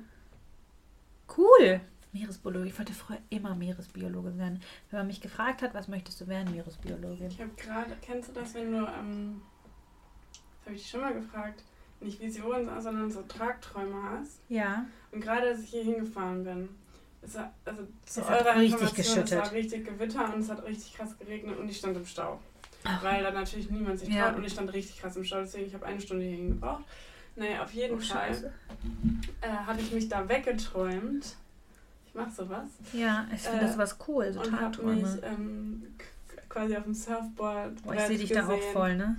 [1.38, 1.82] Cool!
[2.12, 2.68] Meeresbiologe.
[2.68, 4.62] Ich wollte früher immer Meeresbiologe werden.
[4.92, 7.28] Wenn man mich gefragt hat, was möchtest du werden, Meeresbiologin?
[7.32, 9.42] Ich habe gerade, kennst du das, wenn du, ähm,
[10.34, 11.64] das habe ich dich schon mal gefragt,
[12.04, 14.40] nicht Visionen, sondern so Tragträume hast?
[14.50, 14.86] Ja.
[15.12, 16.70] Und gerade als ich hier hingefahren bin,
[17.22, 19.40] es war, also zu Es hat eurer richtig Information, es geschüttet.
[19.40, 22.40] war richtig Gewitter und es hat richtig krass geregnet und ich stand im Stau.
[22.84, 23.02] Ach.
[23.04, 24.28] Weil da natürlich niemand sich Ja.
[24.28, 26.84] traut und ich stand richtig krass im Stau, deswegen ich habe eine Stunde hierhin gebraucht.
[27.36, 28.52] Naja, auf jeden Oh, Fall
[29.42, 31.36] äh, hatte ich mich da weggeträumt.
[32.06, 32.68] Ich mach sowas.
[32.92, 35.20] Ja, ich finde Äh, das was cool, so und habe mich Tagträume.
[35.24, 35.84] ähm,
[36.50, 37.82] quasi auf dem Surfboard.
[37.84, 38.74] Boah, ich sehe dich da auch gesehen.
[38.74, 39.16] voll, ne?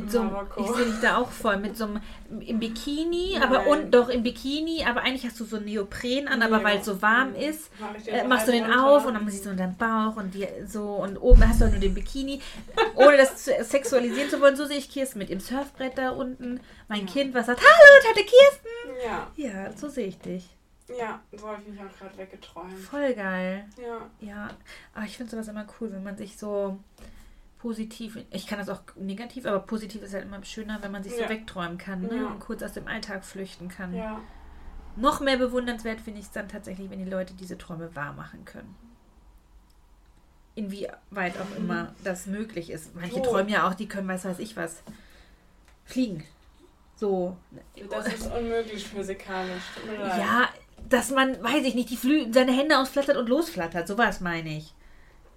[0.00, 2.00] Mit so einem, ich sehe dich da auch voll, mit so einem,
[2.40, 3.42] im Bikini, Nein.
[3.42, 6.64] aber und doch im Bikini, aber eigentlich hast du so Neopren an, aber Ja.
[6.64, 8.86] weil es so warm ist, ich den äh, machst du den runter.
[8.86, 11.78] auf und dann siehst du deinen Bauch und die, so und oben hast du nur
[11.78, 12.40] den Bikini.
[12.94, 16.60] Ohne das zu sexualisieren zu wollen, so sehe ich Kirsten mit ihrem Surfbrett da unten.
[16.88, 17.12] Mein Ja.
[17.12, 18.68] Kind, was sagt, hallo, Tante Kirsten.
[19.04, 20.48] Ja, Ja, so sehe ich dich.
[20.88, 22.78] ja, so habe ich mich auch gerade weggeträumt.
[22.78, 23.64] Voll geil.
[23.80, 24.48] Ja, Ja,
[24.94, 26.78] aber ich finde sowas immer cool, wenn man sich so
[27.58, 31.14] positiv, ich kann das auch negativ, aber positiv ist halt immer schöner, wenn man sich
[31.14, 31.28] so Ja.
[31.28, 32.16] wegträumen kann ne?
[32.16, 32.26] Ja.
[32.26, 33.94] und kurz aus dem Alltag flüchten kann.
[33.94, 34.20] ja.
[34.98, 38.46] Noch mehr bewundernswert finde ich es dann tatsächlich, wenn die Leute diese Träume wahr machen
[38.46, 38.74] können.
[40.54, 42.94] Inwieweit auch immer das möglich ist.
[42.94, 43.22] Manche Oh.
[43.22, 44.82] träumen ja auch, die können, weiß weiß ich was,
[45.84, 46.24] fliegen.
[46.96, 47.36] So.
[47.90, 49.64] Das ist unmöglich physikalisch.
[49.86, 50.48] Ja,
[50.88, 53.86] dass man, weiß ich nicht, die Flü seine Hände ausflattert und losflattert.
[53.86, 54.72] Sowas meine ich.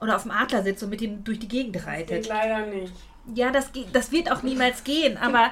[0.02, 2.28] Oder auf dem Adler sitzt und mit ihm durch die Gegend Das geht reitet.
[2.28, 2.94] leider nicht.
[3.36, 5.52] Ja, das, geht, das wird auch niemals gehen, aber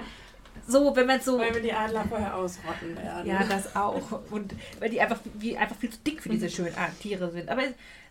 [0.67, 1.37] so, wenn man so.
[1.37, 3.25] Weil wir die Adler vorher ausrotten werden.
[3.27, 4.19] Ja, das auch.
[4.31, 7.49] Und weil die einfach, wie, einfach viel zu dick für diese schönen Art Tiere sind.
[7.49, 7.61] Aber,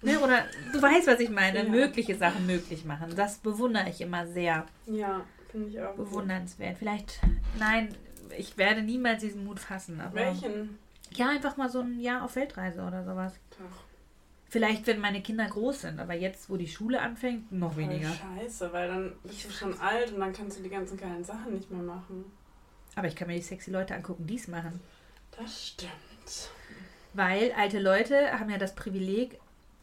[0.03, 1.65] ne, oder du weißt, was ich meine.
[1.65, 1.69] Ja.
[1.69, 3.13] Mögliche Sachen möglich machen.
[3.17, 4.65] Das bewundere ich immer sehr.
[4.87, 5.97] Ja, finde ich auch.
[5.97, 6.07] gut.
[6.11, 6.79] Bewundernswert.
[6.79, 7.21] Vielleicht,
[7.59, 7.95] nein,
[8.37, 10.01] ich werde niemals diesen Mut fassen.
[10.01, 10.79] Aber Welchen?
[11.15, 13.33] Ja, einfach mal so ein Jahr auf Weltreise oder sowas.
[13.51, 13.86] Doch.
[14.49, 18.09] Vielleicht, wenn meine Kinder groß sind, aber jetzt, wo die Schule anfängt, noch Voll weniger.
[18.11, 21.55] Scheiße, weil dann bist du schon alt und dann kannst du die ganzen geilen Sachen
[21.55, 22.25] nicht mehr machen.
[22.95, 24.81] Aber ich kann mir die sexy Leute angucken, die es machen.
[25.37, 25.91] Das stimmt.
[27.13, 29.39] Weil alte Leute haben ja das Privileg,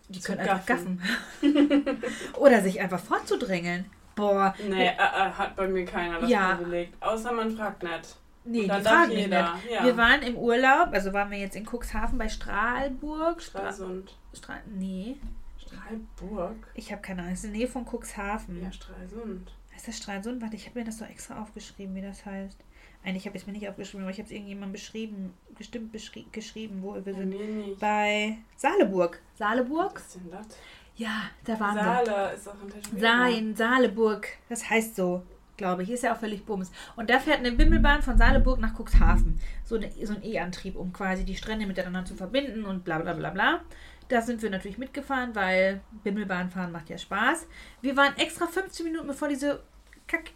[0.07, 1.01] die Zu können einfach gaffen.
[1.41, 2.03] gaffen.
[2.39, 3.85] Oder sich einfach fortzudrängeln.
[4.15, 4.55] Boah.
[4.67, 6.55] Nee, äh, äh, hat bei mir keiner das Ja.
[6.55, 6.93] Privileg.
[6.99, 8.15] Außer man fragt nicht.
[8.45, 9.31] Nee, die fragen nicht.
[9.31, 9.59] Ja.
[9.83, 13.41] Wir waren im Urlaub, also waren wir jetzt in Cuxhaven bei Strahlburg.
[13.41, 14.17] Stra Stralsund.
[14.33, 15.17] Stra nee,
[15.57, 16.55] Strahlburg?
[16.73, 17.33] ich habe keine Ahnung.
[17.33, 18.61] Das ist in der Nähe von Cuxhaven.
[18.61, 19.51] Ja, Stralsund.
[19.73, 20.41] Heißt das Stralsund?
[20.41, 22.57] Warte, ich habe mir das doch extra aufgeschrieben, wie das heißt.
[23.03, 26.25] Eigentlich habe ich es mir nicht aufgeschrieben, aber ich habe es irgendjemandem beschrieben, bestimmt beschri
[26.31, 27.29] geschrieben, wo wir sind.
[27.29, 27.79] nee, nicht.
[27.79, 29.21] Bei Saaleburg.
[29.35, 29.95] Saaleburg?
[29.95, 30.47] Was ist denn das?
[30.95, 31.83] Ja, da waren wir.
[31.83, 33.01] Saale ist auch ein Tätowierer.
[33.01, 34.27] Sa in Saaleburg.
[34.47, 35.23] Das heißt so,
[35.57, 35.89] glaube ich.
[35.89, 36.71] Ist ja auch völlig bums.
[36.95, 39.39] Und da fährt eine Bimmelbahn von Saaleburg nach Cuxhaven.
[39.63, 43.13] So, eine, so ein E-Antrieb, um quasi die Strände miteinander zu verbinden und bla bla
[43.13, 43.61] bla bla.
[44.09, 47.47] Da sind wir natürlich mitgefahren, weil Bimmelbahn fahren macht ja Spaß.
[47.81, 49.61] Wir waren extra 15 Minuten, bevor diese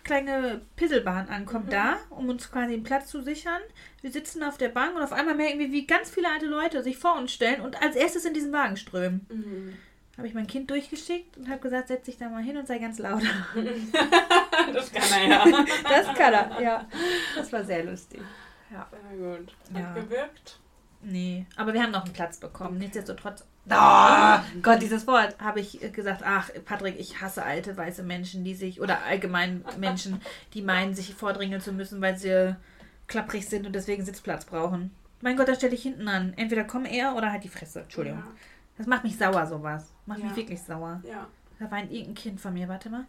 [0.03, 1.71] kleine Pisselbahn ankommt, Mhm.
[1.71, 3.61] da, um uns quasi einen Platz zu sichern.
[4.01, 6.81] Wir sitzen auf der Bank und auf einmal merken wir, wie ganz viele alte Leute
[6.83, 9.25] sich vor uns stellen und als erstes in diesen Wagen strömen.
[9.29, 9.73] Mhm.
[10.17, 12.79] Habe ich mein Kind durchgeschickt und habe gesagt, setz dich da mal hin und sei
[12.79, 13.21] ganz laut.
[14.73, 15.65] das kann er ja.
[15.83, 16.87] Das kann er, ja.
[17.35, 18.21] Das war sehr lustig.
[18.71, 18.87] Ja.
[18.91, 19.53] Sehr gut.
[19.73, 19.93] Hat Ja.
[19.93, 20.59] gewirkt.
[21.01, 22.79] Nee, aber wir haben noch einen Platz bekommen.
[22.79, 23.45] Nichtsdestotrotz.
[23.69, 26.23] Oh, Gott, dieses Wort habe ich gesagt.
[26.25, 30.21] Ach, Patrick, ich hasse alte weiße Menschen, die sich, oder allgemein Menschen,
[30.53, 32.55] die meinen, sich vordringen zu müssen, weil sie
[33.07, 34.91] klapprig sind und deswegen Sitzplatz brauchen.
[35.21, 36.33] Mein Gott, da stelle ich hinten an.
[36.35, 37.81] Entweder komm er oder halt die Fresse.
[37.81, 38.23] Entschuldigung.
[38.77, 39.91] Das macht mich sauer, sowas.
[40.05, 40.25] Macht Ja.
[40.25, 41.01] mich wirklich sauer.
[41.03, 41.27] Ja.
[41.59, 42.67] Da weint irgendein Kind von mir.
[42.67, 43.05] Warte mal.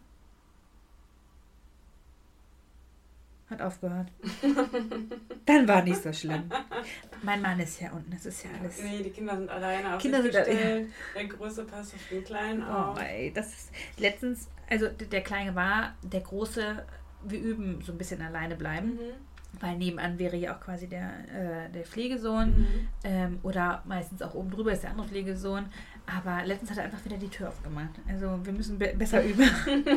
[3.49, 4.07] Hat aufgehört.
[5.45, 6.43] Dann war nicht so schlimm.
[7.23, 8.11] Mein Mann ist ja unten.
[8.11, 8.79] Das ist ja alles.
[8.81, 10.91] Nee, die Kinder sind alleine auf Kinder sind gestellt.
[11.15, 13.01] Der Große passt auf den Kleinen Oh, auf.
[13.01, 16.85] ey, das ist letztens, also der Kleine war, der Große,
[17.23, 18.99] wir üben so ein bisschen alleine bleiben, Mhm.
[19.59, 22.87] Weil nebenan wäre ja auch quasi der, äh, der Pflegesohn Mhm.
[23.03, 25.65] ähm, oder meistens auch oben drüber ist der andere Pflegesohn.
[26.05, 27.91] Aber letztens hat er einfach wieder die Tür aufgemacht.
[28.07, 29.47] Also wir müssen be besser üben.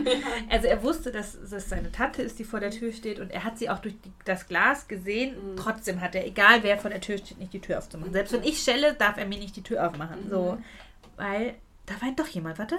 [0.51, 3.45] also er wusste, dass das seine Tante ist, die vor der Tür steht und er
[3.45, 5.53] hat sie auch durch die, das Glas gesehen.
[5.53, 5.57] Mhm.
[5.57, 8.13] Trotzdem hat er, egal wer vor der Tür steht, nicht die Tür aufzumachen.
[8.13, 10.29] Selbst wenn ich schelle, darf er mir nicht die Tür aufmachen.
[10.29, 10.65] So, Mhm.
[11.17, 11.55] weil
[11.87, 12.59] da weint doch jemand.
[12.59, 12.79] Warte.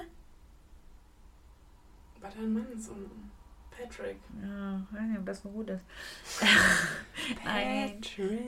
[2.21, 3.31] War dein Mann ist unten?
[3.77, 4.17] Patrick.
[4.41, 5.83] Ja, ich weiß nicht, ob das so gut ist.
[7.43, 8.39] Patrick.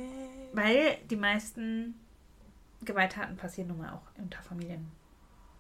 [0.54, 1.96] Weil die meisten
[2.84, 4.92] Gewalttaten passieren nun mal auch unter Familien.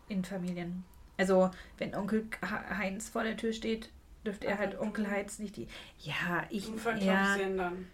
[0.07, 0.83] In Familien.
[1.17, 3.89] Also, wenn Onkel Heinz vor der Tür steht,
[4.25, 4.79] dürfte er halt.
[4.79, 5.67] Onkel Heinz nicht die.
[5.99, 6.69] Ja, ich.
[6.99, 7.87] Ja, dann.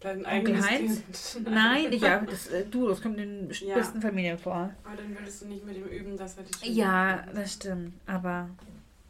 [0.00, 1.02] Dein Onkel Heinz?
[1.32, 1.48] Kind.
[1.50, 3.74] nein, ich, ja, das, äh, du, das kommt in den Ja.
[3.74, 4.70] besten Familien vor.
[4.84, 7.94] Aber dann würdest du nicht mit ihm üben, dass er dich Ja, das stimmt.
[8.06, 8.48] Aber,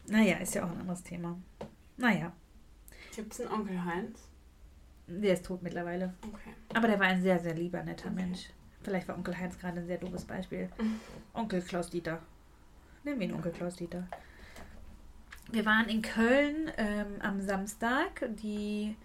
[0.09, 1.37] naja, ist ja auch ein anderes Thema.
[1.97, 2.33] Naja,
[3.15, 4.29] Gibt es einen Onkel Heinz?
[5.09, 6.15] der ist tot mittlerweile.
[6.23, 6.53] Okay.
[6.75, 8.15] Aber der war ein sehr, sehr lieber, netter Okay.
[8.15, 8.51] Mensch.
[8.83, 10.69] Vielleicht war Onkel Heinz gerade ein sehr doofes Beispiel.
[11.35, 12.21] Onkel Klaus Dieter.
[13.05, 14.07] Nehmen wir ihn Onkel Klaus Dieter.
[15.51, 18.29] Wir waren in Köln ähm, am Samstag.
[18.37, 18.97] Die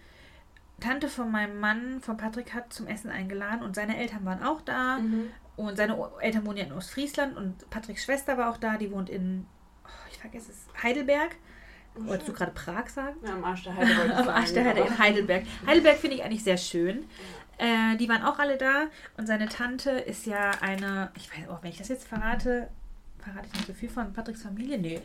[0.80, 4.62] Tante von meinem Mann, von Patrick, hat zum Essen eingeladen und seine Eltern waren auch
[4.62, 5.00] da.
[5.00, 5.30] Mhm.
[5.56, 8.78] Und seine Eltern wohnen ja in Ostfriesland und Patricks Schwester war auch da.
[8.78, 9.46] Die wohnt in,
[10.24, 11.36] vergesse es, Heidelberg.
[11.96, 13.18] Wolltest du gerade Prag sagen?
[13.24, 15.44] Ja, am Arsch der Heide Am Arsch der Heide in Heidelberg.
[15.68, 17.06] Heidelberg finde ich eigentlich sehr schön.
[17.58, 18.86] Äh, die waren auch alle da
[19.18, 22.70] und seine Tante ist ja eine, ich weiß auch, wenn ich das jetzt verrate,
[23.20, 24.80] verrate ich nicht so viel von Patricks Familie?
[24.80, 25.02] Nee,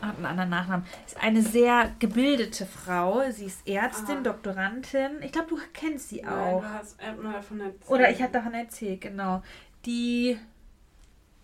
[0.00, 0.86] hat einen anderen Nachnamen.
[1.04, 3.28] Ist eine sehr gebildete Frau.
[3.30, 4.22] Sie ist Ärztin, Aha.
[4.22, 5.22] Doktorandin.
[5.22, 6.60] Ich glaube, du kennst sie Nein, auch.
[6.60, 7.90] du hast mal davon erzählt.
[7.90, 9.42] Oder ich hatte davon erzählt, genau.
[9.84, 10.38] Die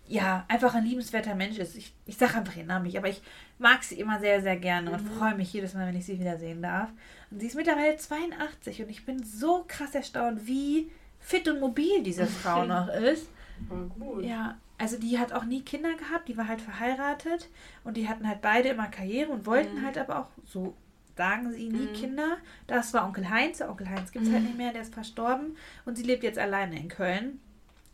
[0.07, 1.75] ja einfach ein liebenswerter Mensch ist.
[1.75, 3.21] Ich, ich sage einfach ihren Namen nicht, aber ich
[3.59, 5.07] mag sie immer sehr, sehr gerne und Mhm.
[5.17, 6.89] freue mich jedes Mal, wenn ich sie wiedersehen darf.
[7.29, 10.89] Und sie ist mittlerweile 82 und ich bin so krass erstaunt, wie
[11.19, 13.27] fit und mobil diese Frau noch ist.
[13.67, 14.23] Voll gut.
[14.23, 17.49] Ja, also die hat auch nie Kinder gehabt, die war halt verheiratet
[17.83, 19.85] und die hatten halt beide immer Karriere und wollten Mhm.
[19.85, 20.75] halt aber auch, so
[21.17, 21.93] sagen sie, nie Mhm.
[21.93, 22.37] Kinder.
[22.67, 25.57] Das war Onkel Heinz, der Onkel Heinz gibt es halt nicht mehr, der ist verstorben
[25.85, 27.39] und sie lebt jetzt alleine in Köln.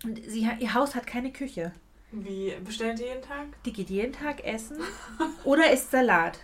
[0.04, 1.72] Und sie, ihr Haus hat keine Küche.
[2.14, 3.48] Wie bestellt ihr jeden Tag?
[3.66, 4.78] Die geht jeden Tag essen
[5.44, 6.40] oder isst Salat.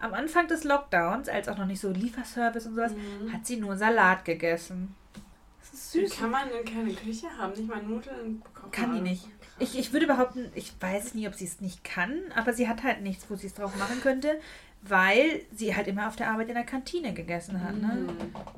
[0.00, 3.32] Am Anfang des Lockdowns, als auch noch nicht so Lieferservice und sowas, Mhm.
[3.32, 4.94] hat sie nur Salat gegessen.
[5.60, 6.18] Das ist Wie süß.
[6.18, 7.52] kann man denn keine Küche haben?
[7.52, 8.70] Nicht mal Nudeln bekommen?
[8.72, 9.26] Kann die nicht.
[9.58, 12.84] Ich, ich würde behaupten, ich weiß nicht, ob sie es nicht kann, aber sie hat
[12.84, 14.38] halt nichts, wo sie es drauf machen könnte,
[14.82, 17.74] weil sie halt immer auf der Arbeit in der Kantine gegessen hat.
[17.74, 18.06] Ne?
[18.06, 18.08] Mhm.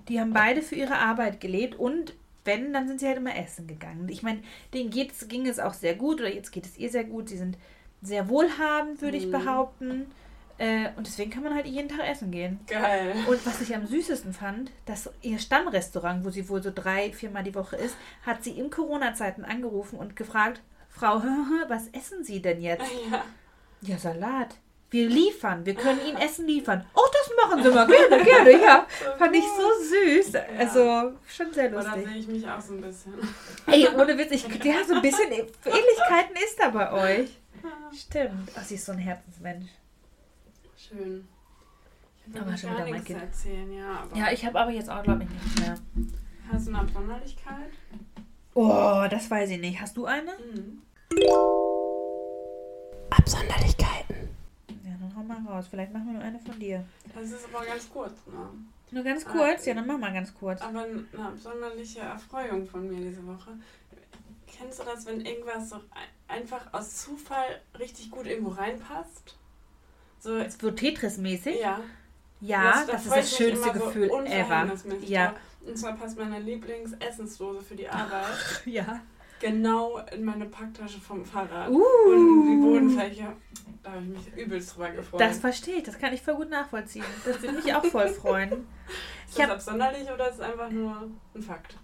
[0.08, 2.12] Die haben beide für ihre Arbeit gelebt und
[2.44, 4.08] wenn, dann sind sie halt immer essen gegangen.
[4.08, 4.42] Ich meine,
[4.74, 7.28] denen geht's, ging es auch sehr gut oder jetzt geht es ihr sehr gut.
[7.28, 7.56] Sie sind
[8.02, 9.30] sehr wohlhabend, würde ich Mhm.
[9.32, 10.10] behaupten.
[10.58, 12.60] Äh, und deswegen kann man halt jeden Tag essen gehen.
[12.66, 13.14] Geil.
[13.26, 17.42] Und was ich am süßesten fand, dass ihr Stammrestaurant, wo sie wohl so drei, viermal
[17.44, 21.22] die Woche ist, hat sie in Corona-Zeiten angerufen und gefragt, Frau,
[21.68, 22.84] was essen Sie denn jetzt?
[23.10, 23.24] Ja.
[23.82, 24.56] Ja, Salat.
[24.90, 26.84] Wir liefern, wir können Ihnen Essen liefern.
[26.94, 28.86] Oh, das machen Sie mal gerne, gerne, ja.
[29.18, 30.34] Fand ich so süß.
[30.58, 32.04] Also, schon sehr Oder lustig.
[32.08, 33.14] sehe ich mich auch so ein bisschen.
[33.66, 37.30] Ey, ohne Witz, ich, ja, so ein bisschen Ähnlichkeiten ist da bei euch.
[37.96, 38.50] Stimmt.
[38.56, 39.68] Ach, sie ist so ein Herzensmensch.
[40.76, 41.28] Schön.
[42.32, 43.20] Ich Aber habe schon gar wieder mein Kind.
[43.22, 44.00] erzählen, ja.
[44.02, 45.74] Aber Ja, ich habe aber jetzt auch, glaube ich, nichts mehr.
[46.52, 47.70] Hast du eine Absonderlichkeit?
[48.54, 49.80] Oh, das weiß ich nicht.
[49.80, 50.32] Hast du eine?
[50.52, 50.82] Mhm.
[53.10, 53.89] Absonderlichkeiten.
[55.16, 55.66] Hau mal raus.
[55.70, 56.84] Vielleicht machen wir nur eine von dir.
[57.14, 58.48] Das ist aber ganz kurz, ne?
[58.92, 59.66] Nur ganz kurz?
[59.66, 60.60] Ja, dann mach mal ganz kurz.
[60.62, 63.52] Aber eine absonderliche Erfreuung von mir diese Woche.
[64.46, 65.82] Kennst du das, wenn irgendwas so ein-
[66.36, 69.36] einfach aus Zufall richtig gut irgendwo reinpasst?
[70.18, 71.60] So, So Tetris-mäßig?
[71.60, 71.80] ja.
[72.42, 74.72] Ja, da das ist das schönste so Gefühl ever.
[75.02, 75.34] Ja.
[75.64, 78.24] Und zwar passt meine Lieblingsessensdose für die Arbeit
[78.64, 79.00] Ja.
[79.40, 81.68] Genau in meine Packtasche vom Fahrrad.
[81.70, 81.82] Uh.
[82.06, 83.32] Und die Bodenfläche,
[83.82, 85.20] da habe ich mich übelst drüber gefreut.
[85.20, 85.82] Das verstehe ich.
[85.82, 87.04] Das kann ich voll gut nachvollziehen.
[87.24, 88.52] Das würde mich auch voll freuen.
[89.28, 91.76] ist ich das absonderlich oder ist es einfach nur ein Fakt?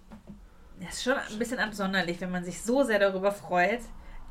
[0.79, 3.81] Das ist schon ein bisschen absonderlich, wenn man sich so sehr darüber freut,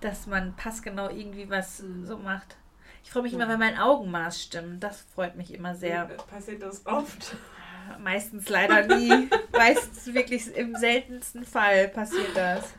[0.01, 2.07] dass man passgenau irgendwie was Mhm.
[2.07, 2.57] so macht.
[3.03, 4.83] Ich freue mich immer, wenn mein Augenmaß stimmt.
[4.83, 6.07] Das freut mich immer sehr.
[6.29, 7.37] Passiert das oft?
[8.01, 9.29] Meistens leider nie.
[9.53, 12.75] Meistens wirklich im seltensten Fall passiert das.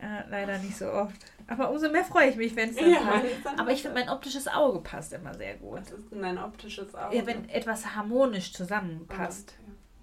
[0.00, 1.16] Äh, leider nicht so oft.
[1.46, 3.58] Aber umso mehr freue ich mich, wenn es dann Ja, passt.
[3.58, 5.80] Aber ich finde, mein optisches Auge passt immer sehr gut.
[5.80, 7.16] Was ist denn dein optisches Auge?
[7.16, 9.54] Ja, wenn etwas harmonisch zusammenpasst.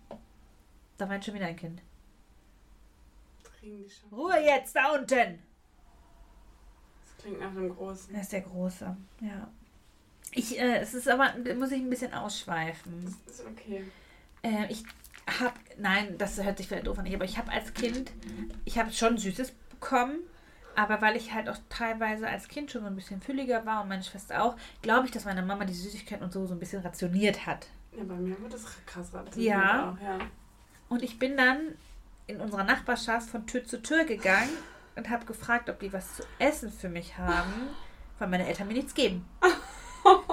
[0.10, 0.18] Oh,
[0.98, 1.82] Da meint schon wieder ein Kind.
[4.12, 5.40] Ruhe jetzt, da unten!
[7.06, 8.14] Das klingt nach einem großen.
[8.14, 9.48] Das ist der Große, ja.
[10.32, 13.16] Ich, äh, es ist aber, muss ich ein bisschen ausschweifen.
[13.26, 13.84] Das ist okay.
[14.44, 14.84] Äh, ich
[15.40, 18.12] habe, nein, das hört sich vielleicht doof an, aber ich habe als Kind,
[18.66, 20.20] ich habe schon Süßes bekommen,
[20.76, 23.90] aber weil ich halt auch teilweise als Kind schon so ein bisschen fülliger war und
[23.90, 26.82] meine Schwester auch, glaube ich, dass meine Mama die Süßigkeiten und so so ein bisschen
[26.82, 27.68] rationiert hat.
[27.98, 29.92] Ja, bei mir wird das krass rationiert Ja.
[29.92, 30.20] Auch, ja.
[30.88, 31.60] Und ich bin dann
[32.28, 34.50] in unserer Nachbarschaft von Tür zu Tür gegangen
[34.96, 37.70] und habe gefragt, ob die was zu essen für mich haben,
[38.20, 39.26] weil meine Eltern mir nichts geben.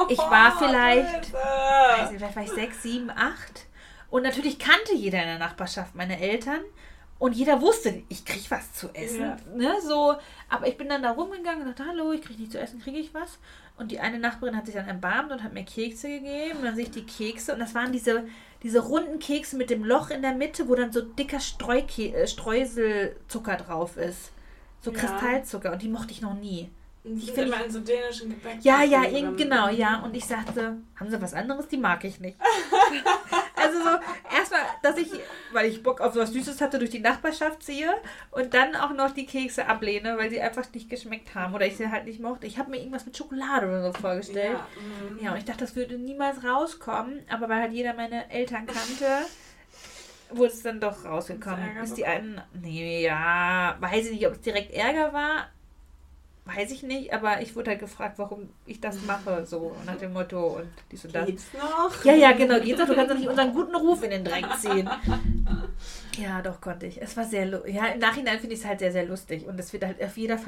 [0.09, 3.67] Ich war vielleicht, weiß nicht, vielleicht war ich sechs, sieben, acht.
[4.11, 6.61] Und natürlich kannte jeder in der Nachbarschaft meine Eltern.
[7.19, 9.21] Und jeder wusste, ich krieg was zu essen.
[9.23, 9.37] Ja.
[9.55, 10.17] Ne, so,
[10.51, 12.99] aber ich bin dann da rumgegangen und dachte, hallo, ich krieg nicht zu essen, kriege
[12.99, 13.39] ich was?
[13.79, 16.59] Und die eine Nachbarin hat sich dann erbarmt und hat mir Kekse gegeben.
[16.59, 17.55] Und dann sehe ich die Kekse.
[17.55, 18.27] Und das waren diese,
[18.63, 22.27] diese runden Kekse mit dem Loch in der Mitte, wo dann so dicker Streuke äh,
[22.27, 24.31] Streuselzucker drauf ist.
[24.83, 24.99] So Ja.
[24.99, 25.73] Kristallzucker.
[25.73, 26.71] Und die mochte ich noch nie.
[27.05, 28.59] Die Ich sind find- immer in so dänischen Gebäck.
[28.63, 29.03] Ja, ja,
[29.37, 30.01] genau, ja.
[30.01, 31.69] Und ich sagte, haben Sie was anderes?
[31.69, 32.37] Die mag ich nicht.
[33.67, 35.11] also so, erstmal, dass ich,
[35.53, 37.93] weil ich Bock auf was Süßes hatte, durch die Nachbarschaft ziehe
[38.31, 41.77] und dann auch noch die Kekse ablehne, weil sie einfach nicht geschmeckt haben oder ich
[41.77, 42.47] sie halt nicht mochte.
[42.47, 44.59] Ich habe mir irgendwas mit Schokolade oder so vorgestellt.
[44.59, 45.25] Ja, mhm.
[45.25, 49.27] Ja, und ich dachte, das würde niemals rauskommen, aber weil halt jeder meine Eltern kannte,
[50.31, 51.79] wurde es dann doch rausgekommen.
[51.81, 55.49] Bis die einen, nee, ja, weiß ich nicht, ob es direkt Ärger war,
[56.47, 60.13] weiß ich nicht, aber ich wurde halt gefragt, warum ich das mache, so nach dem
[60.13, 61.27] Motto und dies und das.
[61.27, 62.05] Geht's noch?
[62.05, 64.47] Ja, ja, genau, geht's doch, du kannst doch nicht unseren guten Ruf in den Dreck
[64.59, 64.89] ziehen.
[66.19, 67.03] Ja, doch, konnte ich.
[67.03, 69.73] Es war sehr, ja, im Nachhinein finde ich es halt sehr, sehr lustig und es
[69.73, 70.39] wird halt auf jeder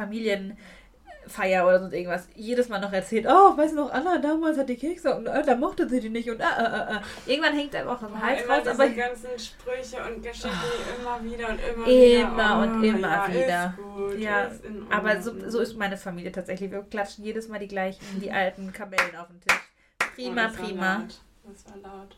[1.28, 4.68] Familienfeier oder sonst irgendwas jedes Mal noch erzählt, oh, weißt du noch, Anna damals hat
[4.68, 7.00] die Kekse und äh, da mochte sie die nicht und äh, äh, äh.
[7.26, 10.50] Irgendwann hängt einem auch im Hals raus, aber ganzen Sprüche und Geschichten
[10.98, 12.58] immer wieder und immer, Immer wieder.
[12.58, 13.74] und immer ja, wieder.
[13.76, 14.50] Gut, ja,
[14.90, 16.70] aber so, so ist meine Familie tatsächlich.
[16.70, 19.58] Wir klatschen jedes Mal die gleichen, die alten Kamellen auf den Tisch.
[20.14, 20.96] Prima, Oh, das war prima.
[20.96, 21.20] Laut.
[21.44, 22.16] Das war laut.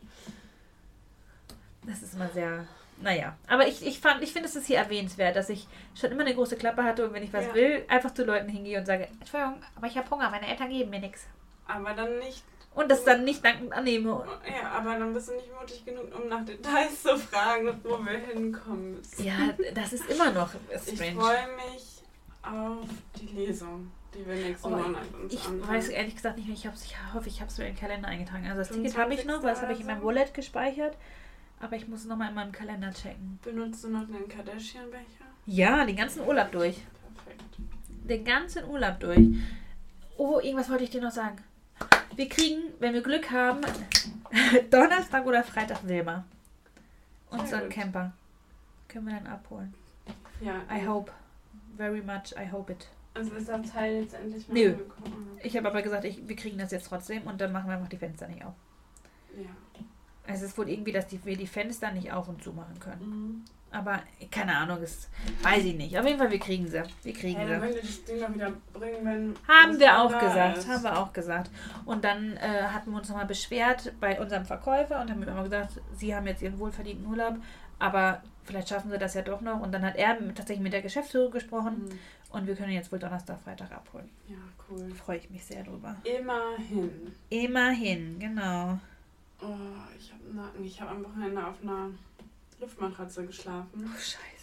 [1.85, 2.67] Das ist immer sehr.
[3.01, 5.67] Naja, aber ich, ich fand, ich finde, es ist hier erwähnenswert, dass ich
[5.99, 7.53] schon immer eine große Klappe hatte und wenn ich was Ja.
[7.55, 10.89] will, einfach zu Leuten hingehe und sage, Entschuldigung, aber ich habe Hunger, meine Eltern geben
[10.91, 11.25] mir nichts.
[11.67, 12.43] Aber dann nicht.
[12.73, 14.23] Und das dann nicht dankend annehme.
[14.47, 18.17] Ja, aber dann bist du nicht mutig genug, um nach Details zu fragen, wo wir
[18.19, 19.25] hinkommen müssen.
[19.25, 19.33] Ja,
[19.73, 21.19] das ist immer noch Ich strange.
[21.19, 22.01] freue mich
[22.43, 22.87] auf
[23.19, 25.67] die Lesung, die wir nächsten Oh, Monat uns Ich anhören.
[25.67, 28.07] weiß ehrlich gesagt nicht mehr, ich, ich hoffe, ich habe es mir in den Kalender
[28.07, 28.45] eingetragen.
[28.45, 29.43] Also das Ticket habe ich noch, 25.
[29.43, 30.03] weil das habe ich in meinem.
[30.03, 30.95] Wallet gespeichert.
[31.61, 33.39] Aber ich muss nochmal in meinem Kalender checken.
[33.43, 35.25] Benutzt du noch einen Kardashian-Becher?
[35.45, 36.81] Ja, den ganzen Urlaub durch.
[37.15, 37.57] Perfekt.
[38.09, 39.19] Den ganzen Urlaub durch.
[40.17, 41.37] Oh, irgendwas wollte ich dir noch sagen.
[42.15, 43.61] Wir kriegen, wenn wir Glück haben,
[44.69, 46.25] Donnerstag oder Freitag Silber.
[47.29, 47.69] Sehr Unseren.
[47.69, 48.11] Camper.
[48.87, 49.73] Können wir dann abholen.
[50.41, 51.11] Ja, I hope.
[51.77, 52.87] Very much, I hope it.
[53.13, 54.71] Also ist das Teil jetzt endlich mal Nö.
[54.73, 55.39] angekommen?
[55.43, 57.89] Ich habe aber gesagt, ich, wir kriegen das jetzt trotzdem und dann machen wir einfach
[57.89, 58.53] die Fenster nicht auf.
[59.35, 59.49] Ja.
[60.27, 63.01] Es ist wohl irgendwie, dass die, wir die Fenster nicht auf und zu machen können.
[63.09, 63.45] Mhm.
[63.73, 65.07] Aber keine Ahnung, das
[65.43, 65.97] weiß ich nicht.
[65.97, 66.83] Auf jeden Fall, wir kriegen sie.
[67.03, 67.75] Wir kriegen Ja, dann sie.
[67.75, 69.35] ihr das Ding mal wieder bringen, wenn.
[69.47, 70.67] Haben wir dann auch gesagt, ist.
[70.67, 71.49] haben wir auch gesagt.
[71.85, 75.79] Und dann äh, hatten wir uns nochmal beschwert bei unserem Verkäufer und haben immer gesagt,
[75.97, 77.35] sie haben jetzt ihren wohlverdienten Urlaub,
[77.79, 79.61] aber vielleicht schaffen sie das ja doch noch.
[79.61, 81.99] Und dann hat er tatsächlich mit der Geschäftsführung gesprochen Mhm.
[82.35, 84.09] und wir können jetzt wohl Donnerstag, Freitag abholen.
[84.27, 84.35] Ja,
[84.69, 84.89] cool.
[84.89, 85.95] Da freue ich mich sehr drüber.
[86.03, 87.13] Immerhin.
[87.29, 88.79] Immerhin, genau.
[89.41, 89.55] Oh,
[89.97, 90.63] ich habe Nacken.
[90.63, 91.89] Ich habe am Wochenende auf einer
[92.59, 93.69] Luftmatratze geschlafen.
[93.75, 94.41] Oh, scheiße.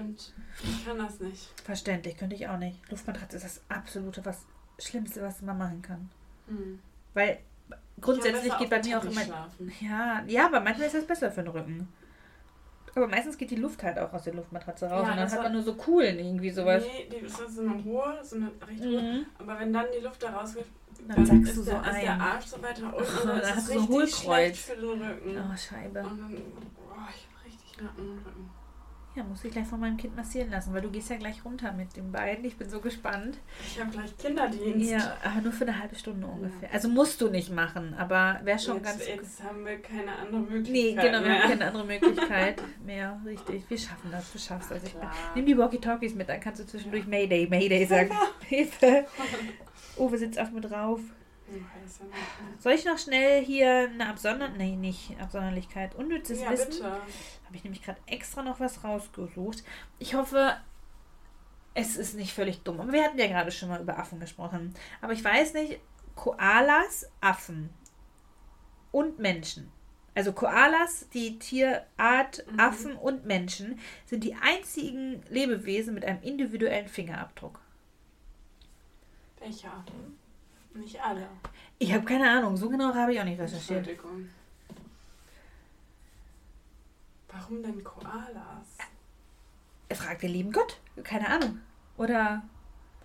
[0.00, 1.48] Und ich kann das nicht.
[1.62, 2.78] Verständlich, könnte ich auch nicht.
[2.90, 4.44] Luftmatratze ist das absolute, was
[4.78, 6.10] Schlimmste, was man machen kann.
[6.48, 6.80] Hm.
[7.14, 7.38] Weil
[8.00, 9.20] grundsätzlich geht bei mir auch immer.
[9.20, 9.72] Schlafen.
[9.80, 11.88] Ja, ja, aber manchmal ist das besser für den Rücken.
[12.96, 15.42] Aber meistens geht die Luft halt auch aus der Luftmatratze raus Ja, und dann hat
[15.42, 16.84] man nur so coolen irgendwie sowas.
[16.84, 19.02] Nee, die ist so eine hohe, so eine recht hohe.
[19.02, 19.26] Mhm.
[19.38, 20.66] Aber wenn dann die Luft da rausgeht,
[21.08, 22.20] Dann sagst ist, du so der, ist der ein.
[22.20, 24.58] Arsch so weiter unten Oh, dann ist hast du so ein richtig Hohlkreuz.
[24.58, 25.38] für den Rücken.
[25.38, 26.00] Oh, Scheibe.
[26.00, 26.30] Und dann,
[26.76, 28.50] boah, ich hab richtig Nacken Rücken.
[29.16, 31.70] Ja, muss ich gleich von meinem Kind massieren lassen, weil du gehst ja gleich runter
[31.70, 32.44] mit den beiden.
[32.44, 33.38] Ich bin so gespannt.
[33.64, 34.90] Ich habe gleich Kinderdienst.
[34.90, 36.68] Ja, aber nur für eine halbe Stunde ungefähr.
[36.72, 40.40] Also musst du nicht machen, aber wäre schon jetzt, ganz jetzt haben wir keine andere
[40.40, 41.42] Nee, Möglichkeit genau, wir mehr.
[41.44, 43.20] haben keine andere Möglichkeit mehr.
[43.24, 44.82] Richtig, wir schaffen das, du schaffst das.
[44.82, 45.12] Ich, Klar.
[45.36, 48.10] nimm die Walkie-Talkies mit, dann kannst du zwischendurch Mayday, Mayday sagen.
[48.40, 49.06] Hilfe!
[49.96, 51.00] Uwe sitzt auf mir drauf.
[52.58, 54.48] Soll ich noch schnell hier eine Absonder...
[54.48, 55.94] Nee, nicht Absonderlichkeit.
[55.94, 56.70] Unnützes Ja, Wissen.
[56.70, 56.84] bitte.
[56.84, 59.62] Habe ich nämlich gerade extra noch was rausgesucht.
[59.98, 60.56] Ich hoffe,
[61.74, 62.80] es ist nicht völlig dumm.
[62.80, 64.72] Aber wir hatten ja gerade schon mal über Affen gesprochen.
[65.02, 65.80] Aber ich weiß nicht,
[66.14, 67.68] Koalas, Affen
[68.90, 69.70] und Menschen.
[70.14, 72.60] Also Koalas, die Tierart Mhm.
[72.60, 77.60] Affen und Menschen, sind die einzigen Lebewesen mit einem individuellen Fingerabdruck.
[79.44, 79.84] Welcher?
[80.72, 81.28] Nicht alle.
[81.78, 83.86] Ich habe keine Ahnung, so genau habe ich auch nicht recherchiert.
[83.86, 84.28] Entschuldigung.
[87.28, 88.78] Warum denn Koalas?
[89.90, 90.80] Er fragt den lieben Gott.
[91.02, 91.58] Keine Ahnung.
[91.98, 92.42] Oder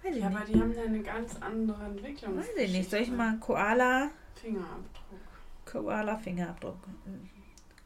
[0.01, 0.53] weiß ich Ja, aber nicht.
[0.55, 2.37] die haben ja eine ganz andere Entwicklung.
[2.37, 2.89] Weiß ich nicht.
[2.89, 5.19] Soll ich mal Koala, Fingerabdruck.
[5.65, 6.77] Koala Fingerabdruck.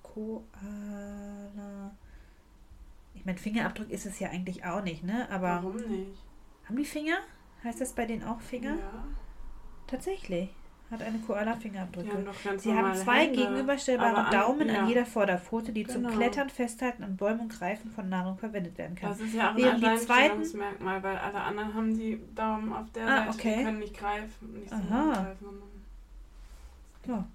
[0.04, 1.92] Koala.
[3.16, 5.28] Ich meine, Fingerabdruck ist es ja eigentlich auch nicht, ne?
[5.32, 6.22] Aber Warum nicht?
[6.66, 7.18] haben die Finger?
[7.64, 8.76] Heißt das bei denen auch Finger?
[8.76, 9.04] Ja.
[9.88, 10.50] Tatsächlich.
[10.92, 12.12] Hat eine Koala Fingerabdrücke.
[12.12, 13.38] Haben Sie haben zwei Hände.
[13.40, 14.82] gegenüberstellbare an- Daumen ja.
[14.82, 16.16] an jeder Vorderpfote, die zum Genau.
[16.16, 19.10] Klettern, Festhalten an Bäumen und Greifen von Nahrung verwendet werden kann.
[19.10, 22.92] Das ist ja auch ein Während zweiten- Alleinstellungsmerkmal, weil alle anderen haben die Daumen auf
[22.92, 23.56] der Ah, Seite, okay.
[23.58, 24.54] die können nicht greifen.
[24.54, 25.14] Nicht so Aha.
[25.14, 25.48] greifen.
[27.08, 27.26] Ja.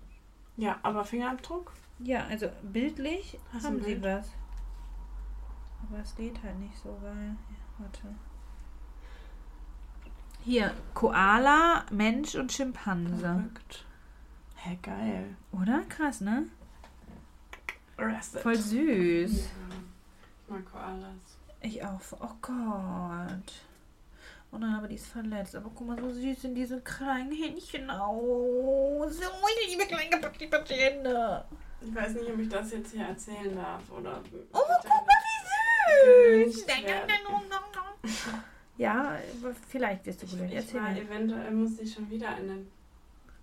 [0.56, 1.72] Ja, aber Fingerabdruck?
[2.00, 4.02] Ja, also bildlich Hast haben ein sie Bild?
[4.04, 4.30] was.
[5.88, 7.34] Aber es lädt halt nicht so geil.
[7.50, 8.14] Ja, warte.
[10.48, 13.18] Hier, Koala, Mensch und Schimpanse.
[13.20, 13.84] Verrückt.
[14.56, 15.36] Hä, geil.
[15.52, 15.82] Oder?
[15.90, 16.46] Krass, ne?
[17.98, 18.40] Arrested.
[18.40, 18.60] Voll Ja.
[18.62, 19.30] süß.
[19.32, 21.36] Ich mag Koalas.
[21.60, 22.00] Ich auch.
[22.12, 23.52] Oh Gott.
[24.50, 25.54] Oh nein, aber die ist verletzt.
[25.54, 29.18] Aber guck mal, so süß sind diese kleinen Händchen aus.
[29.18, 29.24] So,
[29.66, 31.44] ich liebe kleine gepackte Hände.
[31.82, 34.22] Ich weiß nicht, ob ich das jetzt hier erzählen darf oder.
[34.54, 36.64] Oh, guck mal, wie süß.
[36.64, 37.10] Gelüncht werden.
[38.78, 39.18] Ja,
[39.68, 41.02] vielleicht wirst du ich Erzähl mir.
[41.02, 42.66] eventuell muss ich schon wieder in eine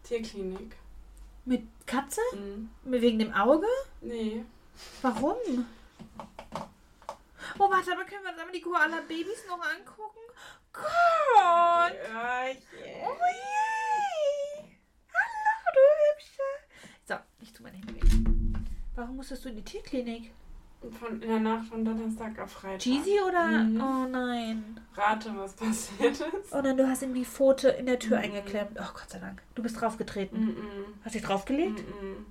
[0.02, 0.78] Tierklinik.
[1.44, 2.22] Mit Katze?
[2.34, 2.70] Mhm.
[2.86, 3.68] Wegen dem Auge?
[4.00, 4.46] Nee.
[5.02, 5.36] Warum?
[7.60, 10.20] Oh, warte, aber können wir uns einmal die Koala-Babys noch angucken?
[10.72, 11.94] Gott!
[12.10, 12.58] Ja, ich,
[13.04, 14.64] Oh je!
[15.14, 15.82] Hallo, du
[16.14, 16.48] Hübsche!
[17.08, 18.04] So, ich tu meine Hände weg.
[18.96, 20.32] Warum musstest du in die Tierklinik?
[21.00, 22.80] von, in der Nacht von Donnerstag auf Freitag.
[22.80, 23.48] Cheesy oder?
[23.48, 23.82] Mhm.
[23.82, 24.80] Oh nein.
[24.98, 26.54] Rate, was passiert ist.
[26.54, 28.24] Oh nein, du hast ihm die Pfote in der Tür Mhm.
[28.24, 28.78] eingeklemmt.
[28.80, 29.42] Oh Gott sei Dank.
[29.56, 30.46] Du bist draufgetreten.
[30.46, 30.86] Mhm.
[31.04, 31.80] Hast dich draufgelegt?
[31.80, 32.26] Mhm.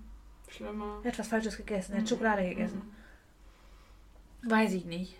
[0.48, 1.00] Schlimmer.
[1.02, 1.92] Er hat was Falsches gegessen.
[1.92, 2.02] Er Mhm.
[2.02, 2.82] hat Schokolade gegessen.
[4.42, 5.16] Weiß ich nicht.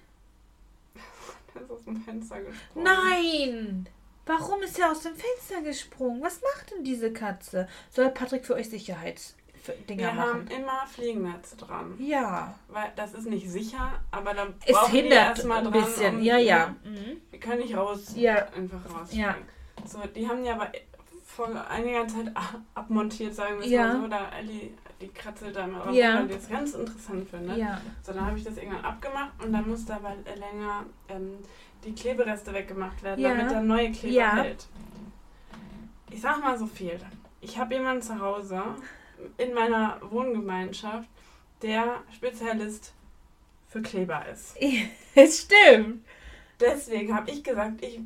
[1.54, 2.84] Der ist aus dem Fenster gesprungen.
[2.84, 3.88] Nein!
[4.26, 6.22] Warum ist er aus dem Fenster gesprungen?
[6.22, 7.68] Was macht denn diese Katze?
[7.90, 8.70] Soll Patrick für euch
[9.64, 10.28] Sicherheitsdinger Wir machen?
[10.28, 11.94] haben immer Fliegennetze dran.
[11.98, 12.54] Ja.
[12.68, 15.84] Weil das ist nicht sicher, aber dann Es brauchen wir hindert erstmal ein dran.
[15.84, 16.16] bisschen.
[16.16, 16.74] um- ja, ja.
[16.84, 17.20] Mhm.
[17.30, 18.12] Wir können nicht raus.
[18.14, 18.46] Ja.
[18.56, 19.08] Einfach raus.
[19.12, 19.34] Ja.
[19.86, 20.68] So, die haben die aber
[21.24, 22.30] vor einiger Zeit
[22.74, 23.88] abmontiert, sagen wir Ja.
[23.94, 24.08] mal so.
[24.08, 26.18] Da Ellie, die kratzelt da mal Ja.
[26.18, 27.56] weil die das ganz interessant findet.
[27.56, 27.80] Ja.
[28.02, 31.38] So, dann habe ich das irgendwann abgemacht und dann musste aber länger ähm,
[31.84, 33.30] die Klebereste weggemacht werden, Ja.
[33.34, 34.36] damit der neue Kleber Ja.
[34.36, 34.66] hält.
[36.10, 36.98] Ich sag mal so viel.
[37.40, 38.62] Ich habe jemanden zu Hause
[39.38, 41.08] in meiner Wohngemeinschaft,
[41.62, 42.92] der Spezialist
[43.68, 44.56] für Kleber ist.
[45.16, 46.04] Es stimmt.
[46.60, 48.00] Deswegen habe ich gesagt, ich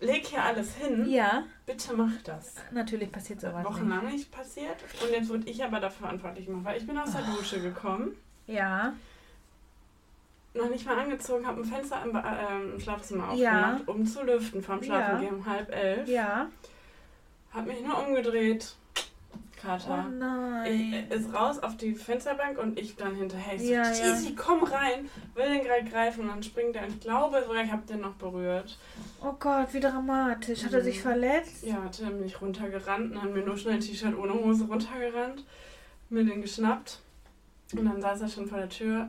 [0.00, 1.06] leg hier alles hin.
[1.08, 1.44] Ja.
[1.66, 2.54] Bitte mach das.
[2.70, 3.66] Natürlich passiert sowas nicht.
[3.66, 4.76] Wochenlang nicht passiert.
[5.02, 8.12] Und jetzt wurde ich aber dafür verantwortlich gemacht, weil ich bin aus der Dusche gekommen.
[8.46, 8.94] Ja.
[10.54, 13.72] noch nicht mal angezogen, habe ein Fenster im, im Schlafzimmer Ja.
[13.74, 14.84] aufgemacht, um zu lüften vorm Ja.
[14.86, 16.08] Schlafengehen um halb elf.
[16.08, 16.48] Ja.
[17.52, 18.74] Hab mich nur umgedreht.
[19.60, 20.06] Oh Kater.
[20.08, 21.06] Ich, nein.
[21.10, 23.54] äh, ist raus auf die Fensterbank und ich dann hinterher.
[23.54, 24.16] Ich so, Ja, ja.
[24.36, 25.08] Komm rein.
[25.34, 26.86] Will den gerade greifen und dann springt er.
[26.86, 28.78] Ich glaube sogar, ich habe den noch berührt.
[29.22, 30.64] Oh Gott, wie dramatisch.
[30.64, 31.02] Hat er sich Mhm.
[31.02, 31.64] verletzt?
[31.64, 35.44] Ja, hat er mich runtergerannt und hat mir nur schnell ein T-Shirt ohne Hose runtergerannt.
[36.10, 37.00] Mir den geschnappt.
[37.76, 39.08] Und dann saß er schon vor der Tür.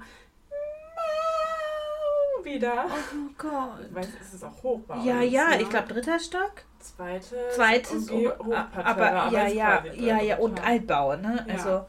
[2.56, 2.86] Wieder.
[2.88, 3.80] Oh Gott.
[3.90, 5.62] Ich weiß, es ist auch hoch bei Ja, uns, ja, ne?
[5.62, 6.54] ich glaube dritter Stock.
[6.80, 10.66] Zweites, okay, oh, Hochparterre, aber ja, es ja, ja, ja, und.
[10.66, 11.46] Altbau, ne?
[11.48, 11.54] Ja.
[11.54, 11.86] Also,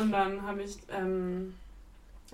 [0.00, 1.54] Und dann habe ich ähm,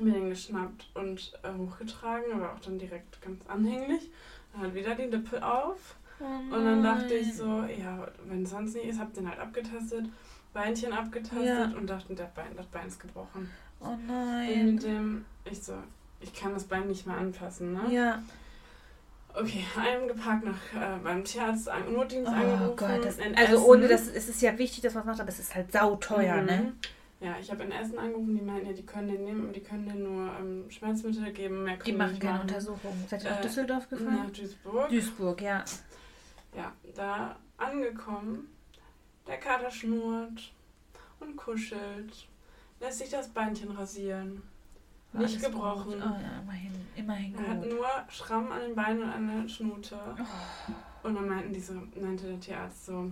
[0.00, 4.10] mir den geschnappt und äh, hochgetragen, aber auch dann direkt ganz anhänglich.
[4.52, 5.94] Dann hat wieder die Lippe auf.
[6.20, 10.06] oh Und dann dachte ich so, ja, wenn sonst nicht ist, hab den halt abgetastet,
[10.52, 11.64] Beinchen abgetastet Ja.
[11.76, 13.50] und dachte, das Bein, das Bein ist gebrochen.
[13.80, 14.74] Oh Und nein.
[14.74, 15.74] mit dem, ich so,
[16.22, 17.92] ich kann das Bein nicht mehr anfassen, ne?
[17.92, 18.22] Ja.
[19.34, 22.76] Okay, eingeparkt nach äh, beim Tierarzt, an, Notdienst Oh angerufen.
[22.76, 23.64] Gott, das, in also Essen.
[23.64, 26.36] ohne das es ist ja wichtig, dass man es macht, aber es ist halt sauteuer,
[26.42, 26.46] Mhm.
[26.46, 26.72] ne?
[27.20, 29.60] Ja, ich habe in Essen angerufen, die meinten, ja, die können den nehmen und die
[29.62, 32.48] können den nur ähm, Schmerzmittel geben, mehr können Die machen keine machen.
[32.48, 33.04] Untersuchungen.
[33.08, 34.16] Seid ihr nach Äh, Düsseldorf gefahren?
[34.24, 34.88] Nach Duisburg.
[34.90, 35.64] Duisburg, ja.
[36.56, 38.48] Ja, da angekommen,
[39.28, 40.52] Der Kater schnurrt
[41.20, 42.26] und kuschelt,
[42.80, 44.42] lässt sich das Beinchen rasieren.
[45.12, 45.92] Nicht gebrochen.
[45.92, 46.02] gut.
[46.02, 47.70] Oh ja, immerhin, immerhin Er hat gut.
[47.72, 49.96] nur Schramm an den Beinen und an der Schnute.
[50.18, 51.06] Oh.
[51.08, 53.10] Und dann meinten die so, meinte der Tierarzt so,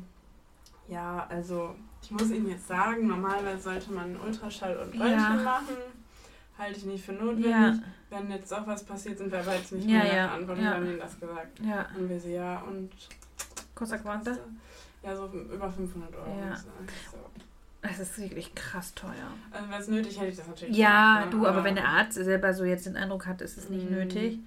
[0.89, 5.05] ja, also ich muss Ihnen jetzt sagen, normalerweise sollte man Ultraschall und Ja.
[5.05, 5.77] Röntgen machen.
[6.59, 7.51] Halte ich nicht für notwendig.
[7.51, 7.75] Ja,
[8.11, 10.71] Wenn jetzt auch was passiert, sind wir aber jetzt nicht Ja, mehr ja, Verantwortung, ja.
[10.71, 11.61] wir haben ihnen das gesagt.
[11.61, 11.87] ja.
[11.97, 12.91] Und wir so, ja, und
[13.75, 14.37] Quanta?
[15.03, 16.39] ja, so über 500 Euro.
[16.39, 16.55] Ja.
[16.57, 16.69] So.
[17.83, 19.13] Es ist wirklich krass teuer.
[19.51, 21.39] Also wäre es nötig, hätte ich das natürlich Ja, gemacht, ne?
[21.41, 23.97] du, aber wenn der Arzt selber so jetzt den Eindruck hat, ist es nicht Mhm.
[23.97, 24.39] nötig,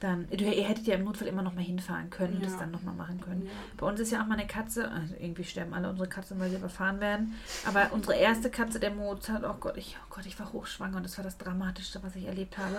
[0.00, 0.26] dann.
[0.28, 2.48] Du, ihr hättet ja im Notfall immer noch mal hinfahren können und Ja.
[2.48, 3.42] das dann noch mal machen können.
[3.46, 3.50] Ja.
[3.76, 6.50] Bei uns ist ja auch mal eine Katze, also irgendwie sterben alle unsere Katzen, weil
[6.50, 7.34] sie überfahren werden.
[7.64, 11.04] Aber unsere erste Katze, der Mozart, oh Gott, ich, oh Gott, ich war hochschwanger und
[11.04, 12.76] das war das Dramatischste, was ich erlebt habe.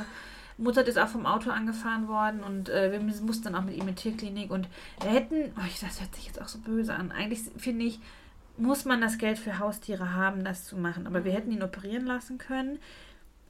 [0.57, 3.81] Mozart ist auch vom Auto angefahren worden und äh, wir mussten dann auch mit ihm
[3.81, 4.67] in die Tierklinik und
[5.01, 7.11] wir hätten, oh, das hört sich jetzt auch so böse an.
[7.13, 7.99] Eigentlich finde ich,
[8.57, 11.07] muss man das Geld für Haustiere haben, das zu machen.
[11.07, 12.79] Aber wir hätten ihn operieren lassen können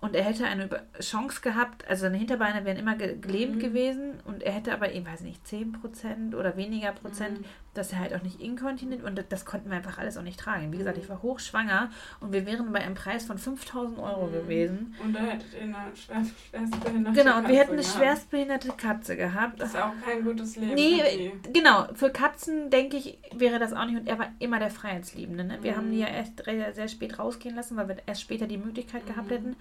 [0.01, 3.59] und er hätte eine Chance gehabt, also seine Hinterbeine wären immer ge gelähmt Mhm.
[3.59, 7.45] gewesen und er hätte aber, ich weiß nicht, 10% oder weniger Prozent, Mhm.
[7.77, 10.71] Dass er halt auch nicht inkontinent und das- konnten wir einfach alles auch nicht tragen.
[10.71, 11.03] Wie gesagt, Mhm.
[11.03, 14.31] ich war hochschwanger und wir wären bei einem Preis von 5000 Euro Mhm.
[14.33, 14.95] gewesen.
[15.03, 19.15] Und da hättet ihr eine schwer, schwerstbehinderte Genau, und wir hätten eine Katze schwerstbehinderte Katze
[19.15, 19.59] gehabt.
[19.61, 20.73] Das ist auch kein gutes Leben.
[20.75, 21.31] Nee.
[21.53, 23.99] Genau, für Katzen denke ich, wäre das auch nicht.
[23.99, 25.43] Und er war immer der Freiheitsliebende.
[25.43, 25.59] Ne?
[25.61, 25.77] Wir Mhm.
[25.77, 29.05] haben die ja erst re- sehr spät rausgehen lassen, weil wir erst später die Möglichkeit
[29.05, 29.31] gehabt Mhm.
[29.33, 29.55] hätten.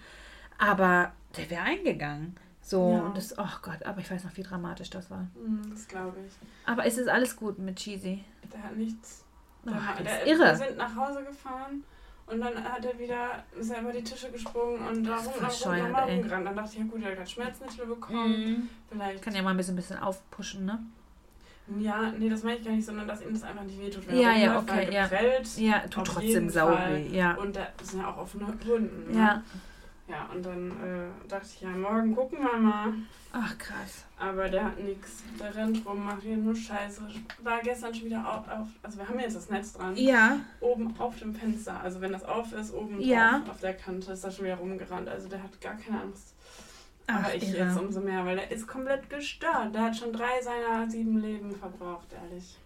[0.58, 2.36] Aber der wäre eingegangen.
[2.66, 3.00] So, Ja.
[3.02, 5.26] und das, oh Gott, aber ich weiß noch, wie dramatisch das war.
[5.34, 6.32] Hm, Das glaube ich.
[6.66, 8.24] Aber es ist alles gut mit Cheesy.
[8.50, 9.22] Der hat nichts.
[9.66, 10.56] Oh, Der, das der, ist Wir irre.
[10.56, 11.84] sind nach Hause gefahren
[12.26, 16.46] und dann hat er wieder ist er über die Tische gesprungen und da rumgerannt.
[16.46, 18.44] Dann dachte ich, ja gut, er hat gerade Schmerzmittel bekommen.
[18.44, 18.68] Mhm.
[18.90, 19.22] Vielleicht.
[19.22, 20.78] Kann ja mal ein bisschen, bisschen aufpushen, ne?
[21.80, 24.06] Ja, nee, das meine ich gar nicht, sondern dass ihm das einfach nicht wehtut.
[24.06, 25.02] Wenn Ja, er ja, okay, ja.
[25.06, 25.56] geprellt.
[25.58, 27.08] Ja, tut trotzdem sau weh.
[27.10, 27.34] Ja.
[27.36, 29.12] Und da sind ja auch offene Wunden.
[29.12, 29.18] Ne?
[29.18, 29.42] Ja.
[30.06, 32.92] Ja, und dann äh, dachte ich, ja, morgen gucken wir mal.
[33.32, 34.04] Ach, krass.
[34.18, 35.22] Aber der hat nichts.
[35.40, 37.00] Der rennt rum, macht hier nur Scheiße.
[37.42, 38.68] War gestern schon wieder auf, auf.
[38.82, 39.96] Also, wir haben jetzt das Netz dran.
[39.96, 40.36] Ja.
[40.60, 41.80] Oben auf dem Fenster.
[41.80, 43.38] Also, wenn das auf ist, oben Ja.
[43.38, 45.08] drauf, auf der Kante ist er schon wieder rumgerannt.
[45.08, 46.34] Also, der hat gar keine Angst.
[47.06, 47.66] Ach, Aber ich irre.
[47.68, 49.74] jetzt umso mehr, weil der ist komplett gestört.
[49.74, 52.58] Der hat schon drei seiner sieben Leben verbraucht, ehrlich.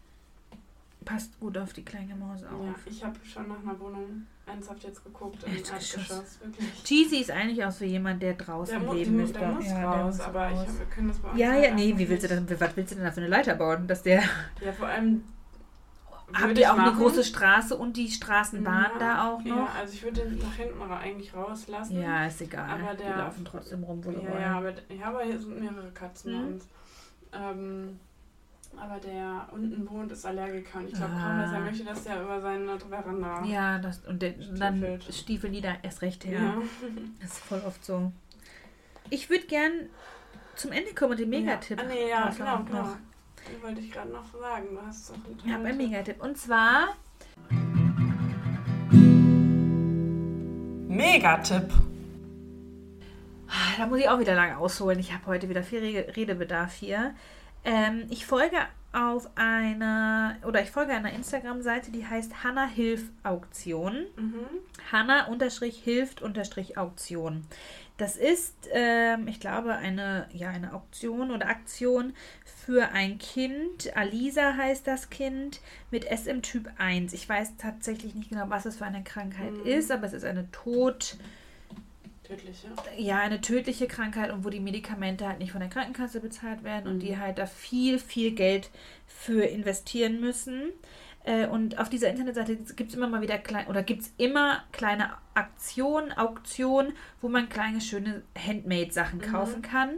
[1.05, 2.65] Passt gut auf die kleine Maus auf.
[2.67, 6.39] Ja, ich habe schon nach einer Wohnung ernsthaft jetzt geguckt im Erdgeschoss.
[6.43, 6.85] Wirklich.
[6.85, 9.39] Cheesy ist eigentlich auch so jemand, der draußen Der, die, leben mu- müsste.
[9.39, 10.67] der muss ja, der raus, muss aber raus.
[10.73, 12.77] Ich, wir können das bei uns Ja, halt ja, nee, wie willst du das, was
[12.77, 13.87] willst du denn da für eine Leiter bauen?
[13.87, 14.23] Dass der,
[14.61, 15.25] Ja, vor allem.
[16.33, 16.99] habt ihr auch eine machen.
[17.03, 19.75] große Straße und die Straßenbahn Ja, da auch Ja, noch?
[19.75, 22.01] also ich würde den nach hinten eigentlich rauslassen.
[22.01, 22.69] Ja, ist egal.
[22.83, 24.41] Aber die der- laufen trotzdem rum, wo ja, wollen.
[24.41, 26.47] ja, aber, ja, aber hier sind mehrere Katzen bei Mhm.
[26.55, 26.69] uns.
[27.33, 28.01] Ähm,
[28.77, 31.29] aber der unten wohnt, ist Allergiker und ich glaube Ah.
[31.29, 33.45] kaum, dass er möchte, dass der über seine Veranda.
[33.45, 35.15] Ja, das, und der, dann Stiefelt.
[35.15, 36.41] Stiefel die da erst recht her.
[36.41, 36.55] Ja.
[37.21, 38.13] Das ist voll oft so.
[39.11, 39.73] Ich würde gern
[40.55, 41.85] zum Ende kommen und den Megatipp Ja.
[41.85, 42.83] Ah, nee, ja, raushauen genau, genau.
[42.91, 42.97] noch.
[43.51, 44.67] Den wollte ich gerade noch sagen.
[44.73, 46.23] Du hast es doch einen Ich habe einen Megatipp.
[46.23, 46.89] Und zwar
[50.89, 51.73] Megatipp.
[53.49, 54.99] Ah, Da muss ich auch wieder lange ausholen.
[54.99, 57.15] Ich habe heute wieder viel Rede- Redebedarf hier.
[57.65, 58.57] Ähm, ich folge
[58.93, 64.07] auf einer oder ich folge einer Instagram-Seite, die heißt Hanna Hilf Auktion.
[64.17, 64.47] Mhm.
[64.91, 67.45] Hanna unterstrich hilft unterstrich Auktion.
[67.99, 73.95] Das ist, ähm, ich glaube, eine, ja, eine Auktion oder Aktion für ein Kind.
[73.97, 77.13] Alisa heißt das Kind mit SM Typ 1.
[77.13, 79.67] Ich weiß tatsächlich nicht genau, was es für eine Krankheit Mhm.
[79.67, 81.29] ist, aber es ist eine Tod, Tödlich,
[82.29, 83.17] ja.
[83.17, 86.87] ja, eine tödliche Krankheit und wo die Medikamente halt nicht von der Krankenkasse bezahlt werden
[86.89, 87.01] und Mhm.
[87.01, 88.71] die halt da viel, viel Geld
[89.07, 90.71] für investieren müssen.
[91.25, 95.11] Äh, Und auf dieser Internetseite gibt es immer mal wieder klein oder gibt immer kleine
[95.35, 99.23] Aktionen, Auktionen, wo man kleine, schöne Handmade-Sachen Mhm.
[99.33, 99.91] kaufen kann.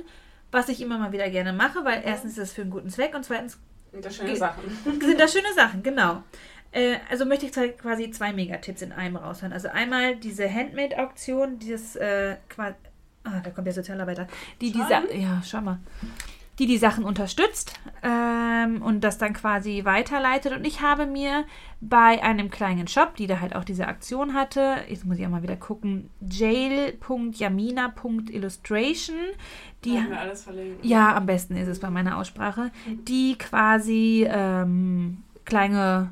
[0.53, 3.15] Was ich immer mal wieder gerne mache, weil erstens ist es für einen guten Zweck
[3.15, 3.59] und zweitens
[3.93, 4.65] Und das schöne Sachen.
[5.01, 6.23] sind das schöne Sachen, genau.
[6.73, 9.53] Äh, also möchte ich quasi zwei Megatipps in einem raushauen.
[9.53, 12.75] Also einmal diese Handmade-Auktion, dieses äh, quasi.
[13.25, 14.27] Ah, da kommt der Sozialarbeiter.
[14.61, 15.03] Die diese.
[15.15, 15.79] Ja, schau mal.
[16.59, 20.53] Die die Sachen unterstützt ähm, und das dann quasi weiterleitet.
[20.53, 21.45] Und ich habe mir
[21.81, 25.31] bei einem kleinen Shop, die da halt auch diese Aktion hatte, jetzt muss ich auch
[25.31, 29.17] mal wieder gucken, jail.yamina.illustration,
[29.85, 30.85] die Die haben wir alles verlinkt.
[30.85, 36.11] ja, am besten ist es bei meiner Aussprache, die quasi ähm, kleine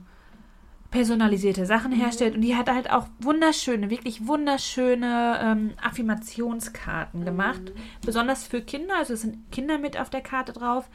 [0.91, 2.35] personalisierte Sachen herstellt.
[2.35, 7.81] Und die hat halt auch wunderschöne, wirklich wunderschöne ähm, Affirmationskarten gemacht, Mhm.
[8.05, 10.89] besonders für Kinder, also es sind Kinder mit auf der Karte drauf,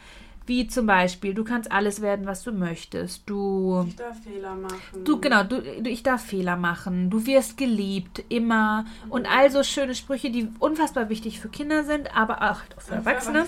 [0.45, 3.29] Wie zum Beispiel, du kannst alles werden, was du möchtest.
[3.29, 3.85] Du.
[3.87, 5.03] Ich darf Fehler machen.
[5.05, 7.09] Du, genau, du, du, ich darf Fehler machen.
[7.09, 8.85] Du wirst geliebt, immer.
[9.09, 13.45] Und all so schöne Sprüche, die unfassbar wichtig für Kinder sind, aber auch für Erwachsene.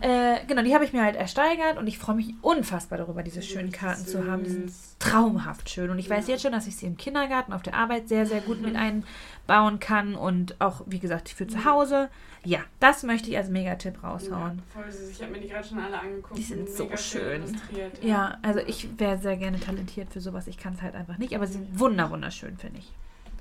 [0.00, 3.42] Äh, genau, die habe ich mir halt ersteigert und ich freue mich unfassbar darüber, diese
[3.42, 4.44] schönen Karten zu haben.
[4.44, 5.90] Die sind traumhaft schön.
[5.90, 6.32] Und ich weiß Ja.
[6.34, 8.74] jetzt schon, dass ich sie im Kindergarten, auf der Arbeit sehr, sehr gut mit
[9.46, 12.08] einbauen kann und auch, wie gesagt, für zu Hause.
[12.44, 14.58] Ja, das möchte ich als Megatipp raushauen.
[14.74, 15.10] Ja, voll süß.
[15.10, 16.36] Ich habe mir die gerade schon alle angeguckt.
[16.36, 17.42] Die sind so schön.
[17.44, 20.48] illustriert, Ja, also ich wäre sehr gerne talentiert für sowas.
[20.48, 22.90] Ich kann es halt einfach nicht, aber sie sind wunder, wunderschön, finde ich.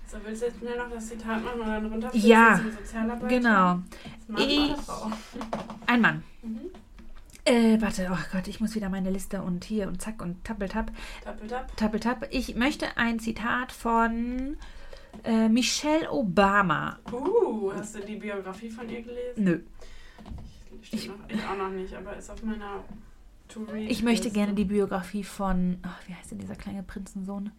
[0.08, 2.10] So, willst du jetzt schnell noch das Zitat machen oder dann runter?
[2.14, 3.28] Ja, zum Sozialarbeiter?
[3.28, 3.80] Genau.
[4.28, 4.76] Mann Ich-?
[5.88, 6.24] Ein Mann.
[6.44, 6.60] Mhm.
[7.46, 10.92] Äh, warte, oh Gott, ich muss wieder meine Liste und hier und zack und tappeltapp,
[11.24, 11.76] Tappeltapp.
[11.76, 12.28] tappeltapp.
[12.30, 14.58] Ich möchte ein Zitat von
[15.24, 17.00] äh, Michelle Obama.
[17.12, 19.44] Uh, hast du die Biografie von ihr gelesen?
[19.44, 19.60] Nö.
[20.92, 22.84] Ich- noch, ich auch noch nicht, aber ist auf meiner.
[23.90, 27.52] Ich möchte gerne die Biografie von, ach, wie heißt denn dieser kleine Prinzensohn?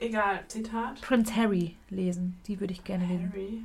[0.00, 1.00] Egal, Zitat.
[1.00, 2.38] Prinz Harry lesen.
[2.46, 3.30] Die würde ich gerne lesen.
[3.32, 3.64] Harry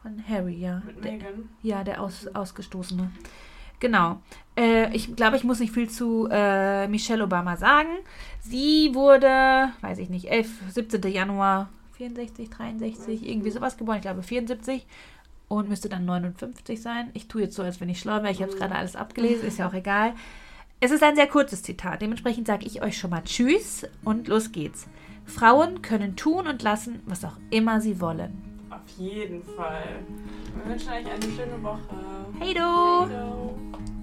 [0.00, 0.82] Von Harry, ja.
[0.86, 1.48] mit Der, Megan.
[1.62, 3.10] ja, der Aus, Ausgestoßene.
[3.78, 4.22] Genau.
[4.56, 7.90] Äh, ich glaube, ich muss nicht viel zu äh, Michelle Obama sagen.
[8.48, 11.02] Sie wurde, weiß ich nicht, 11, 17.
[11.12, 13.96] Januar 64, 63, irgendwie sowas geboren.
[13.96, 14.86] Ich glaube 74
[15.48, 17.10] und müsste dann 59 sein.
[17.14, 18.30] Ich tue jetzt so, als wenn ich schlau wäre.
[18.30, 20.14] Ich habe es gerade alles abgelesen, ist ja auch egal.
[20.78, 22.02] Es ist ein sehr kurzes Zitat.
[22.02, 24.86] Dementsprechend sage ich euch schon mal Tschüss und los geht's.
[25.24, 28.42] Frauen können tun und lassen, was auch immer sie wollen.
[28.70, 30.00] Auf jeden Fall.
[30.54, 31.80] Wir wünschen euch eine schöne Woche.
[32.38, 32.60] Hey du!
[32.60, 33.95] Hey, do.